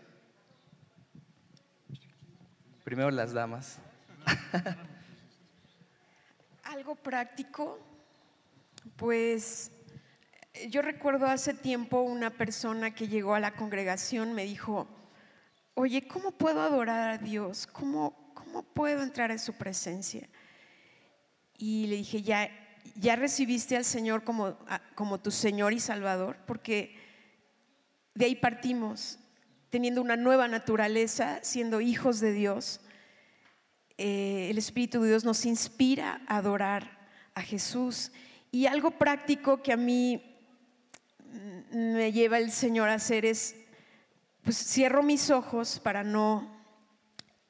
[2.84, 3.78] Primero las damas.
[6.64, 7.78] Algo práctico,
[8.96, 9.70] pues
[10.68, 14.88] yo recuerdo hace tiempo una persona que llegó a la congregación me dijo,
[15.74, 17.66] oye, ¿cómo puedo adorar a Dios?
[17.66, 20.28] ¿Cómo, cómo puedo entrar en su presencia?
[21.62, 22.50] Y le dije, ya,
[22.94, 24.56] ya recibiste al Señor como,
[24.94, 26.96] como tu Señor y Salvador, porque
[28.14, 29.18] de ahí partimos,
[29.68, 32.80] teniendo una nueva naturaleza, siendo hijos de Dios.
[33.98, 36.98] Eh, el Espíritu de Dios nos inspira a adorar
[37.34, 38.10] a Jesús.
[38.50, 40.38] Y algo práctico que a mí
[41.72, 43.54] me lleva el Señor a hacer es,
[44.42, 46.58] pues cierro mis ojos para no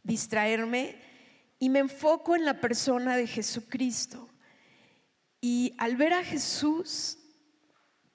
[0.02, 1.09] distraerme
[1.60, 4.28] y me enfoco en la persona de Jesucristo.
[5.40, 7.18] Y al ver a Jesús,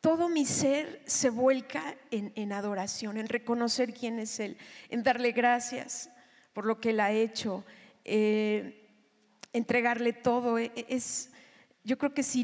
[0.02, 4.58] todo mi ser se vuelca en, en adoración, en reconocer quién es Él,
[4.90, 6.10] en darle gracias
[6.54, 7.64] por lo que Él ha hecho,
[8.04, 8.90] eh,
[9.54, 10.58] entregarle todo.
[10.58, 11.32] E- e- Es,
[11.84, 12.44] yo creo que si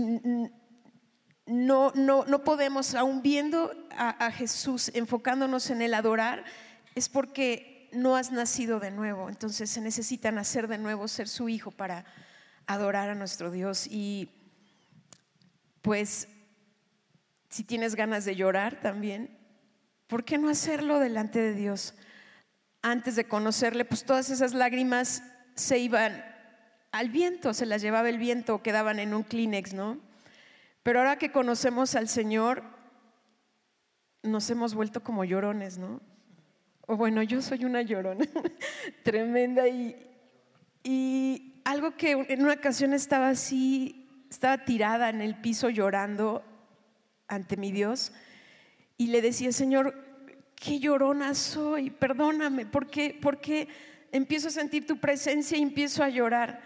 [1.47, 6.45] no, no, no podemos, aún viendo a, a Jesús, enfocándonos en el adorar,
[6.93, 9.29] es porque no has nacido de nuevo.
[9.29, 12.05] Entonces se necesita nacer de nuevo, ser su hijo para
[12.67, 13.87] adorar a nuestro Dios.
[13.87, 14.29] Y
[15.81, 16.27] pues
[17.49, 19.37] si tienes ganas de llorar también,
[20.07, 21.93] ¿por qué no hacerlo delante de Dios?
[22.81, 25.23] Antes de conocerle, pues todas esas lágrimas
[25.55, 26.25] se iban
[26.91, 29.99] al viento, se las llevaba el viento quedaban en un Kleenex, ¿no?
[30.83, 32.63] Pero ahora que conocemos al Señor,
[34.23, 36.01] nos hemos vuelto como llorones, ¿no?
[36.97, 38.25] Bueno, yo soy una llorona
[39.03, 39.95] tremenda y,
[40.83, 46.43] y algo que en una ocasión estaba así, estaba tirada en el piso llorando
[47.27, 48.11] ante mi Dios
[48.97, 49.95] y le decía, Señor,
[50.55, 53.67] qué llorona soy, perdóname, porque porque
[54.11, 56.61] empiezo a sentir tu presencia y empiezo a llorar.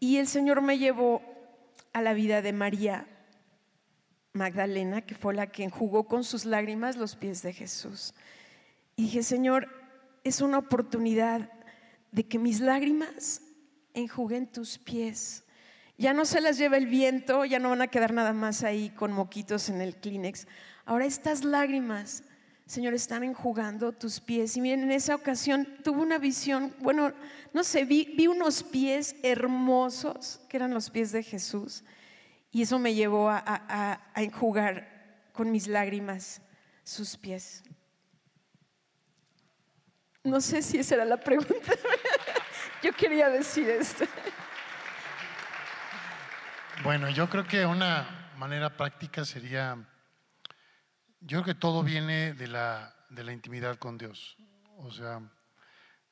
[0.00, 1.22] Y el Señor me llevó
[1.92, 3.06] a la vida de María
[4.32, 8.12] Magdalena, que fue la que enjugó con sus lágrimas los pies de Jesús.
[8.96, 9.68] Y dije, Señor,
[10.24, 11.50] es una oportunidad
[12.10, 13.40] de que mis lágrimas
[13.94, 15.44] enjuguen tus pies.
[15.98, 18.90] Ya no se las lleva el viento, ya no van a quedar nada más ahí
[18.90, 20.46] con moquitos en el Kleenex.
[20.84, 22.24] Ahora estas lágrimas,
[22.66, 24.56] Señor, están enjugando tus pies.
[24.56, 27.12] Y miren, en esa ocasión tuve una visión, bueno,
[27.52, 31.84] no sé, vi, unos pies hermosos, que eran los pies de Jesús.
[32.50, 33.42] Y eso me llevó a-
[34.14, 34.88] a enjugar
[35.32, 36.42] con mis lágrimas
[36.84, 37.62] sus pies.
[40.24, 41.72] No sé si esa era la pregunta.
[42.82, 44.04] Yo quería decir esto.
[46.82, 49.76] Bueno, yo creo que una manera práctica sería,
[51.20, 54.36] yo creo que todo viene de la, de la intimidad con Dios.
[54.78, 55.20] O sea,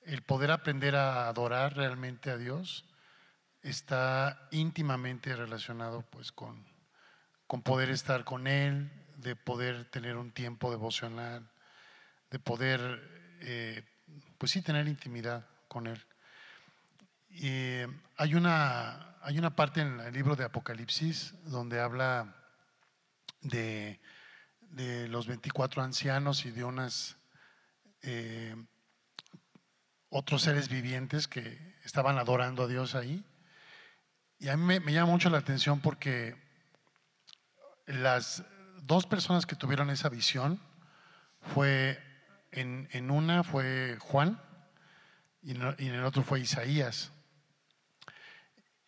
[0.02, 2.84] el poder aprender a adorar realmente a Dios
[3.62, 6.64] está íntimamente relacionado pues con,
[7.48, 11.50] con poder estar con Él, de poder tener un tiempo devocional,
[12.30, 13.82] de poder, eh,
[14.40, 16.02] pues sí, tener intimidad con Él.
[17.28, 22.34] Y eh, hay una, hay una parte en el libro de Apocalipsis donde habla
[23.42, 24.00] de,
[24.62, 27.18] de los 24 ancianos y de unas
[28.00, 28.56] eh,
[30.08, 33.22] otros seres vivientes que estaban adorando a Dios ahí.
[34.38, 36.34] Y a mí me, me llama mucho la atención porque
[37.84, 38.42] las
[38.84, 40.58] dos personas que tuvieron esa visión
[41.52, 42.09] fue
[42.52, 44.40] en, en una fue Juan
[45.42, 47.12] y en, el otro fue Isaías.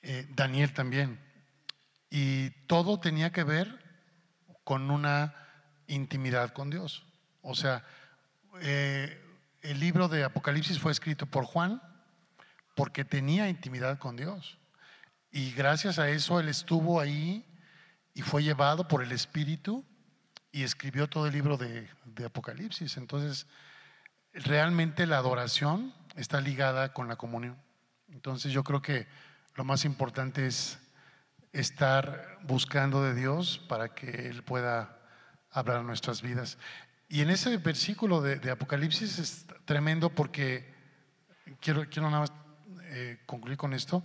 [0.03, 1.19] Eh, Daniel también.
[2.11, 3.83] Y todo tenía que ver
[4.65, 5.35] con una
[5.87, 7.07] intimidad con Dios.
[7.41, 7.85] O sea,
[8.61, 9.19] eh,
[9.63, 11.81] el libro de Apocalipsis fue escrito por Juan,
[12.75, 14.59] porque tenía intimidad con Dios.
[15.31, 17.47] Y gracias a eso él estuvo ahí
[18.13, 19.85] y fue llevado por el Espíritu
[20.53, 21.89] y escribió todo el libro de,
[22.25, 22.99] Apocalipsis.
[22.99, 23.47] Entonces,
[24.35, 27.57] realmente la adoración está ligada con la comunión.
[28.11, 29.07] Entonces yo creo que
[29.55, 30.79] lo más importante es
[31.53, 35.01] estar buscando de Dios para que Él pueda
[35.51, 36.59] hablar nuestras vidas.
[37.09, 40.75] Y en ese versículo de, Apocalipsis es tremendo porque,
[41.61, 42.33] quiero, quiero nada más
[42.85, 44.03] eh, concluir con esto,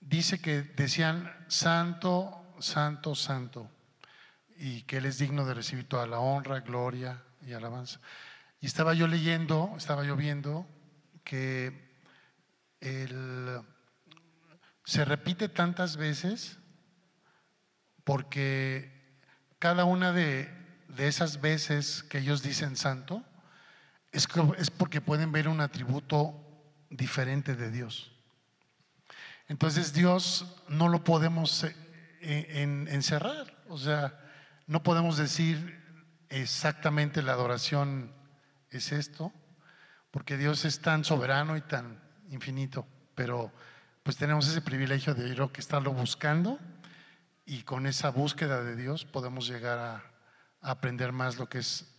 [0.00, 3.70] dice que decían, santo, santo, santo,
[4.60, 7.98] y que Él es digno de recibir toda la honra, gloria y alabanza.
[8.60, 10.66] Y estaba yo leyendo, estaba yo viendo
[11.24, 11.90] que
[12.80, 13.62] el,
[14.84, 16.58] se repite tantas veces
[18.04, 19.16] porque
[19.58, 20.50] cada una de,
[20.98, 23.24] esas veces que ellos dicen santo
[24.12, 26.34] es, es porque pueden ver un atributo
[26.90, 28.12] diferente de Dios.
[29.48, 34.18] Entonces Dios no lo podemos eh, encerrar, o sea,
[34.70, 35.82] no podemos decir
[36.28, 38.12] exactamente la adoración
[38.70, 39.32] es esto,
[40.12, 42.00] porque Dios es tan soberano y tan
[42.30, 43.50] infinito, pero
[44.04, 46.56] pues tenemos ese privilegio de ir que estarlo buscando
[47.44, 50.04] y con esa búsqueda de Dios podemos llegar a,
[50.60, 51.92] aprender más lo que es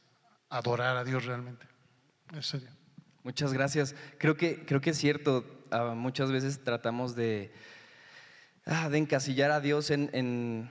[0.48, 1.68] adorar a Dios realmente.
[3.24, 3.96] Muchas gracias.
[4.18, 7.54] Creo que, creo que es cierto, ah, muchas veces tratamos de,
[8.66, 10.70] ah, de encasillar a Dios en, en,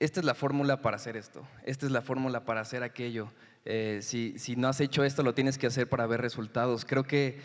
[0.00, 3.30] esta es la fórmula para hacer esto, esta es la fórmula para hacer aquello.
[3.64, 6.84] Eh, si, si, no has hecho esto, lo tienes que hacer para ver resultados.
[6.84, 7.38] Creo que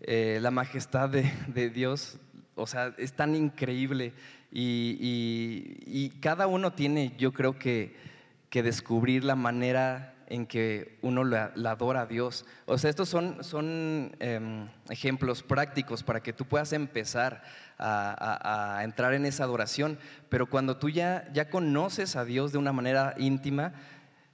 [0.00, 2.18] eh, la majestad de, Dios,
[2.54, 4.12] o sea, es tan increíble
[4.52, 7.96] y, cada uno tiene, yo creo que,
[8.50, 12.46] que descubrir la manera en que uno la, adora a Dios.
[12.66, 17.42] O sea, estos son, son em, ejemplos prácticos para que tú puedas empezar
[17.78, 19.98] a, entrar en esa adoración,
[20.28, 23.74] pero cuando tú ya, ya conoces a Dios de una manera íntima,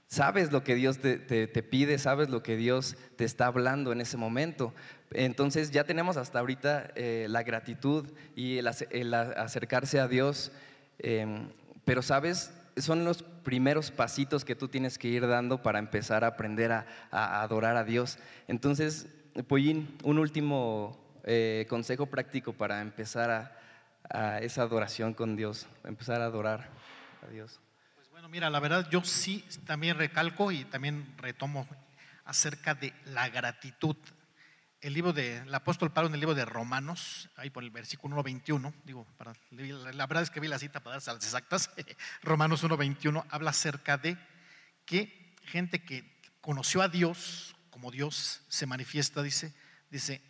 [0.07, 1.17] sabes lo que Dios te,
[1.63, 4.73] pide, sabes lo que Dios te está hablando en ese momento.
[5.11, 10.51] Entonces ya tenemos hasta ahorita eh, la gratitud y el, acercarse a Dios,
[10.99, 11.49] em,
[11.85, 16.27] pero sabes, son los primeros pasitos que tú tienes que ir dando para empezar a
[16.27, 18.19] aprender a, adorar a Dios.
[18.47, 19.07] Entonces,
[19.47, 23.57] Pollín, un último eh, consejo práctico para empezar
[24.09, 26.69] a esa adoración con Dios, empezar a adorar
[27.25, 27.59] a Dios.
[28.11, 31.67] Bueno, mira, la verdad yo sí también recalco y también retomo
[32.25, 33.95] acerca de la gratitud.
[34.81, 38.73] El libro del apóstol Pablo en el libro de Romanos, ahí por el versículo 1.21,
[38.83, 39.07] digo,
[39.93, 41.69] la verdad es que vi la cita para darse las exactas,
[42.23, 44.17] Romanos 1.21 habla acerca de
[44.85, 49.53] que gente que conoció a Dios, como Dios se manifiesta, dice,
[49.91, 50.21] dice,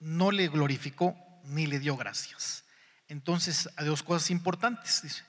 [0.00, 2.64] no le glorificó ni le dio gracias.
[3.08, 5.22] Entonces, a dos cosas importantes, dice.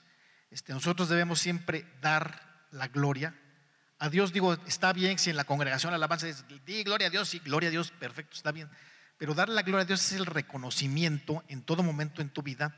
[0.50, 3.34] Este, nosotros debemos siempre dar la gloria.
[4.02, 7.10] A Dios digo, está bien si en la congregación la alabanza es, di gloria a
[7.10, 8.70] Dios, sí, gloria a Dios, perfecto, está bien.
[9.18, 12.74] Pero dar la gloria a Dios es el reconocimiento en todo momento en tu vida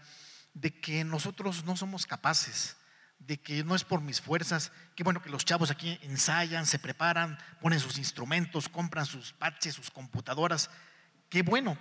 [0.53, 2.77] de que nosotros no somos capaces,
[3.21, 6.81] de que no es por mis fuerzas, que bueno que los chavos aquí ensayan, se
[6.81, 10.71] preparan, ponen sus instrumentos, compran sus patches, sus computadoras,
[11.29, 11.79] qué bueno,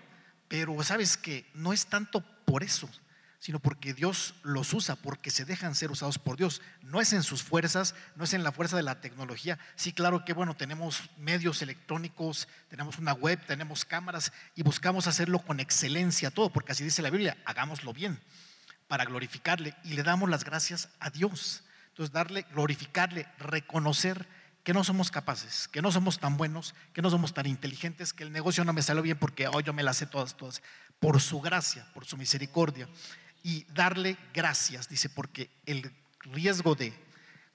[0.48, 2.88] pero sabes que no es tanto por eso,
[3.42, 6.62] sino porque Dios los usa, porque se dejan ser usados por Dios.
[6.84, 9.58] No es en sus fuerzas, no es en la fuerza de la tecnología.
[9.76, 15.40] Sí, claro que bueno, tenemos medios electrónicos, tenemos una web, tenemos cámaras y buscamos hacerlo
[15.40, 18.20] con excelencia todo, porque así dice la Biblia, hagámoslo bien
[18.88, 21.64] para glorificarle y le damos las gracias a Dios.
[21.88, 24.28] Entonces, darle, glorificarle, reconocer
[24.64, 28.22] que no somos capaces, que no somos tan buenos, que no somos tan inteligentes, que
[28.22, 30.62] el negocio no me salió bien porque hoy yo me las sé todas, todas,
[31.00, 32.88] por su gracia, por su misericordia
[33.44, 36.94] y darle gracias, dice, porque el riesgo de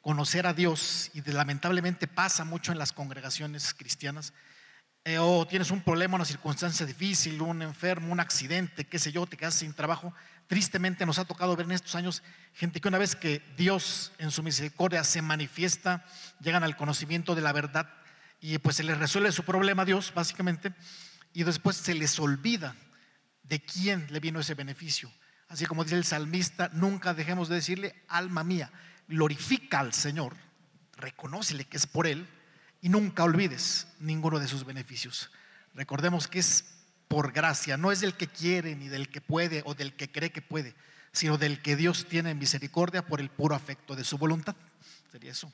[0.00, 4.32] conocer a Dios, y lamentablemente pasa mucho en las congregaciones cristianas,
[5.04, 9.24] eh, o tienes un problema, una circunstancia difícil, un enfermo, un accidente, qué sé yo,
[9.26, 10.12] te quedas sin trabajo.
[10.48, 12.24] Tristemente nos ha tocado ver en estos años
[12.54, 16.04] gente que una vez que Dios en su misericordia se manifiesta,
[16.40, 17.88] llegan al conocimiento de la verdad
[18.40, 20.74] y pues se les resuelve su problema a Dios, básicamente,
[21.32, 22.74] y después se les olvida
[23.44, 25.08] de quién le vino ese beneficio.
[25.48, 28.70] Así como dice el salmista, nunca dejemos de decirle, alma mía,
[29.08, 30.36] glorifica al Señor,
[30.96, 32.26] reconócele que es por Él
[32.80, 35.30] y nunca olvides ninguno de sus beneficios.
[35.74, 36.64] Recordemos que es
[37.08, 40.32] por gracia, no es del que quiere ni del que puede o del que cree
[40.32, 40.74] que puede,
[41.12, 44.56] sino del que Dios tiene misericordia por el puro afecto de su voluntad.
[45.12, 45.52] Sería eso.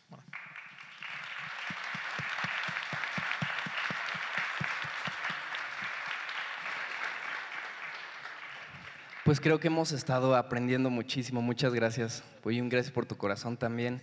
[9.32, 11.40] Pues creo que hemos estado aprendiendo muchísimo.
[11.40, 12.22] Muchas gracias.
[12.42, 14.02] Pues un gracias por tu corazón también.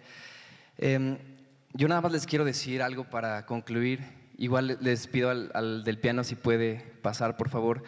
[0.79, 1.19] Em,
[1.73, 3.99] yo nada más les quiero decir algo para concluir.
[4.39, 7.83] Igual les pido al, del piano si puede pasar, por favor.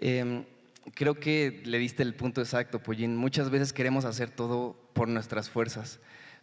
[0.00, 0.46] Em,
[0.94, 3.14] creo que le diste el punto exacto, Pollín.
[3.14, 6.00] Muchas veces queremos hacer todo por nuestras fuerzas,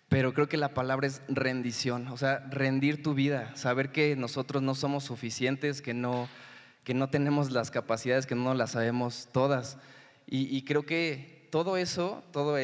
[0.08, 4.64] pero creo que la palabra es rendición, o sea, rendir tu vida, saber que nosotros
[4.64, 6.30] no somos suficientes, que no,
[6.86, 9.78] que no tenemos las capacidades, que no las sabemos todas.
[10.34, 12.58] Y, creo que todo eso, todo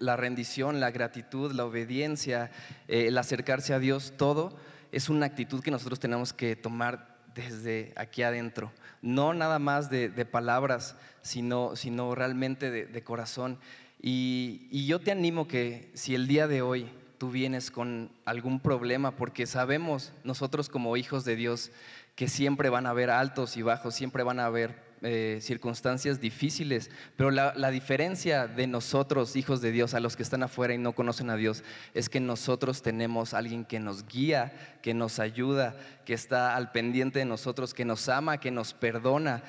[0.00, 2.50] la rendición, la gratitud, la obediencia,
[2.88, 4.56] eh, el acercarse a Dios, todo
[4.90, 8.72] es una actitud que nosotros tenemos que tomar desde aquí adentro.
[9.00, 13.58] No nada más de, palabras, sino, sino realmente de, corazón.
[14.02, 19.12] Y, yo te animo que si el día de hoy tú vienes con algún problema,
[19.12, 21.70] porque sabemos nosotros como hijos de Dios
[22.16, 26.90] que siempre van a haber altos y bajos, siempre van a haber eh, circunstancias difíciles,
[27.16, 30.94] pero la, diferencia de nosotros, hijos de Dios, a los que están afuera y no
[30.94, 36.14] conocen a Dios, es que nosotros tenemos alguien que nos guía, que nos ayuda, que
[36.14, 39.42] está al pendiente de nosotros, que nos ama, que nos perdona.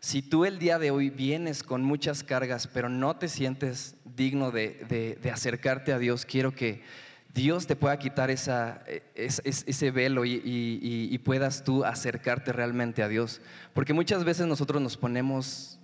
[0.00, 4.50] Si tú el día de hoy vienes con muchas cargas, pero no te sientes digno
[4.50, 6.82] de acercarte a Dios, quiero que
[7.34, 13.40] Dios te pueda quitar esa, e, ese velo y, puedas tú acercarte realmente a Dios.
[13.72, 15.80] Porque muchas veces nosotros nos ponemos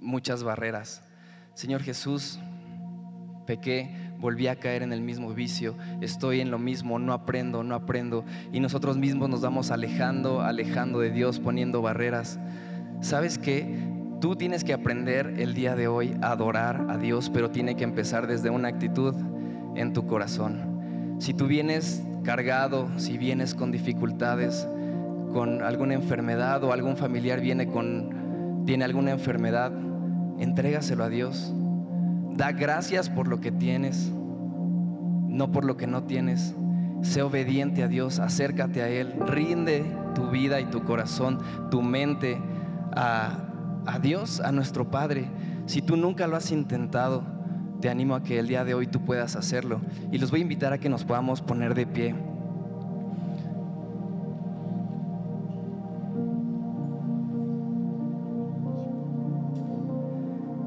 [0.00, 1.02] muchas barreras.
[1.54, 2.38] Señor Jesús,
[3.46, 7.74] pequé, volví a caer en el mismo vicio, estoy en lo mismo, no aprendo, no
[7.74, 8.24] aprendo.
[8.52, 12.38] Y nosotros mismos nos vamos alejando, alejando de Dios, poniendo barreras.
[13.00, 13.86] ¿Sabes qué?
[14.20, 17.84] Tú tienes que aprender el día de hoy a adorar a Dios, pero tiene que
[17.84, 19.14] empezar desde una actitud
[19.76, 20.67] en tu corazón.
[21.18, 24.68] Si tú vienes cargado, si vienes con dificultades,
[25.32, 29.72] con alguna enfermedad o algún familiar viene con tiene alguna enfermedad,
[30.38, 31.54] entrégaselo a Dios.
[32.36, 36.54] Da gracias por lo que tienes, no por lo que no tienes.
[37.00, 41.38] Sé obediente a Dios, acércate a Él, rinde tu vida y tu corazón,
[41.70, 42.38] tu mente
[42.94, 43.38] a,
[43.86, 45.30] a Dios, a nuestro Padre.
[45.66, 47.37] Si tú nunca lo has intentado,
[47.80, 49.80] te animo a que el día de hoy tú puedas hacerlo.
[50.10, 52.14] Y los voy a invitar a que nos podamos poner de pie.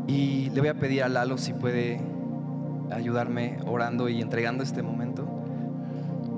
[0.07, 2.01] Y le voy a pedir a Lalo si puede
[2.91, 5.25] ayudarme orando y entregando este momento.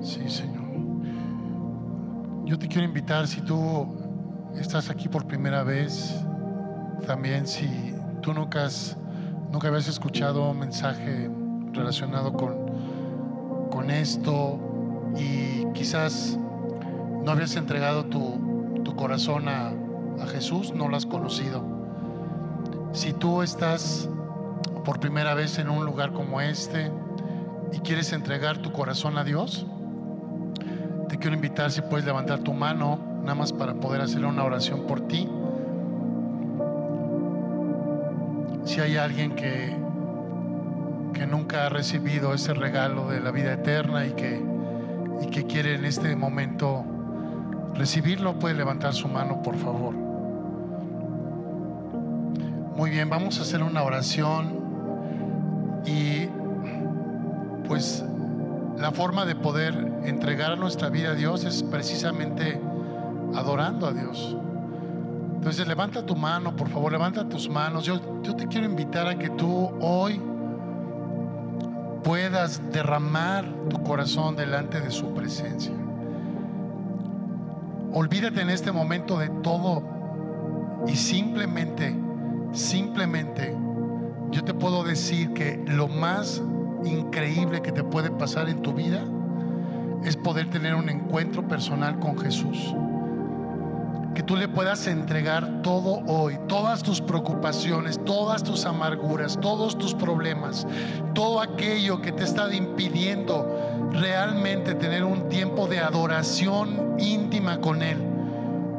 [0.00, 0.62] Sí, Señor.
[2.44, 3.96] Yo te quiero invitar, si tú
[4.54, 6.14] estás aquí por primera vez,
[7.06, 7.68] también si
[8.20, 8.96] tú nunca has
[9.54, 11.30] Nunca habías escuchado un mensaje
[11.72, 14.58] relacionado con, con esto
[15.16, 16.36] y quizás
[17.22, 19.68] no habías entregado tu, tu corazón a,
[20.20, 21.62] a Jesús, no lo has conocido.
[22.92, 24.08] Si tú estás
[24.84, 26.90] por primera vez en un lugar como este
[27.72, 29.68] y quieres entregar tu corazón a Dios,
[31.08, 34.84] te quiero invitar si puedes levantar tu mano, nada más para poder hacer una oración
[34.88, 35.28] por ti.
[38.74, 39.72] Si hay alguien que,
[41.12, 44.44] que nunca ha recibido ese regalo de la vida eterna y que,
[45.22, 46.84] y que quiere en este momento
[47.74, 49.94] recibirlo, puede levantar su mano, por favor.
[52.74, 54.58] Muy bien, vamos a hacer una oración
[55.86, 56.26] y
[57.68, 58.04] pues
[58.76, 59.72] la forma de poder
[60.02, 62.60] entregar nuestra vida a Dios es precisamente
[63.36, 64.36] adorando a Dios.
[65.44, 67.84] Entonces levanta tu mano, por favor, levanta tus manos.
[67.84, 70.18] Yo, yo te quiero invitar a que tú hoy
[72.02, 75.74] puedas derramar tu corazón delante de su presencia.
[77.92, 79.82] Olvídate en este momento de todo
[80.86, 81.94] y simplemente,
[82.52, 83.54] simplemente,
[84.30, 86.40] yo te puedo decir que lo más
[86.86, 89.04] increíble que te puede pasar en tu vida
[90.04, 92.74] es poder tener un encuentro personal con Jesús
[94.14, 99.94] que tú le puedas entregar todo hoy, todas tus preocupaciones, todas tus amarguras, todos tus
[99.94, 100.66] problemas,
[101.14, 107.98] todo aquello que te está impidiendo realmente tener un tiempo de adoración íntima con Él.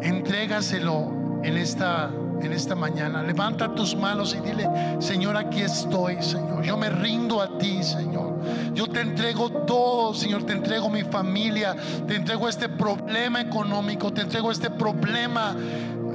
[0.01, 2.11] Entrégaselo en esta
[2.41, 3.23] en esta mañana.
[3.23, 4.69] Levanta tus manos y dile,
[4.99, 6.63] Señor, aquí estoy, Señor.
[6.63, 8.35] Yo me rindo a ti, Señor.
[8.73, 10.43] Yo te entrego todo, Señor.
[10.43, 11.75] Te entrego mi familia.
[12.07, 14.11] Te entrego este problema económico.
[14.11, 15.55] Te entrego este problema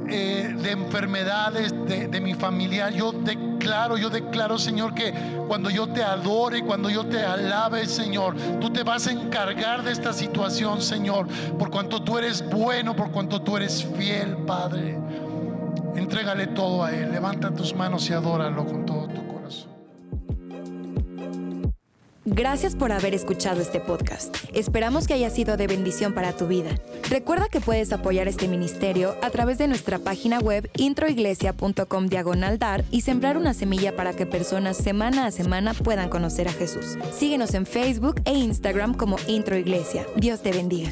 [0.09, 2.89] eh, de enfermedades de, de mi familia.
[2.89, 5.13] Yo declaro, yo declaro, Señor, que
[5.47, 9.91] cuando yo te adore, cuando yo te alabe, Señor, tú te vas a encargar de
[9.91, 14.97] esta situación, Señor, por cuanto tú eres bueno, por cuanto tú eres fiel, Padre.
[15.95, 17.11] Entrégale todo a Él.
[17.11, 19.71] Levanta tus manos y adóralo con todo tu corazón.
[22.23, 24.37] Gracias por haber escuchado este podcast.
[24.53, 26.69] Esperamos que haya sido de bendición para tu vida.
[27.09, 32.85] Recuerda que puedes apoyar este ministerio a través de nuestra página web introiglesia.com diagonal dar
[32.91, 36.97] y sembrar una semilla para que personas semana a semana puedan conocer a Jesús.
[37.11, 40.05] Síguenos en Facebook e Instagram como Intro Iglesia.
[40.15, 40.91] Dios te bendiga.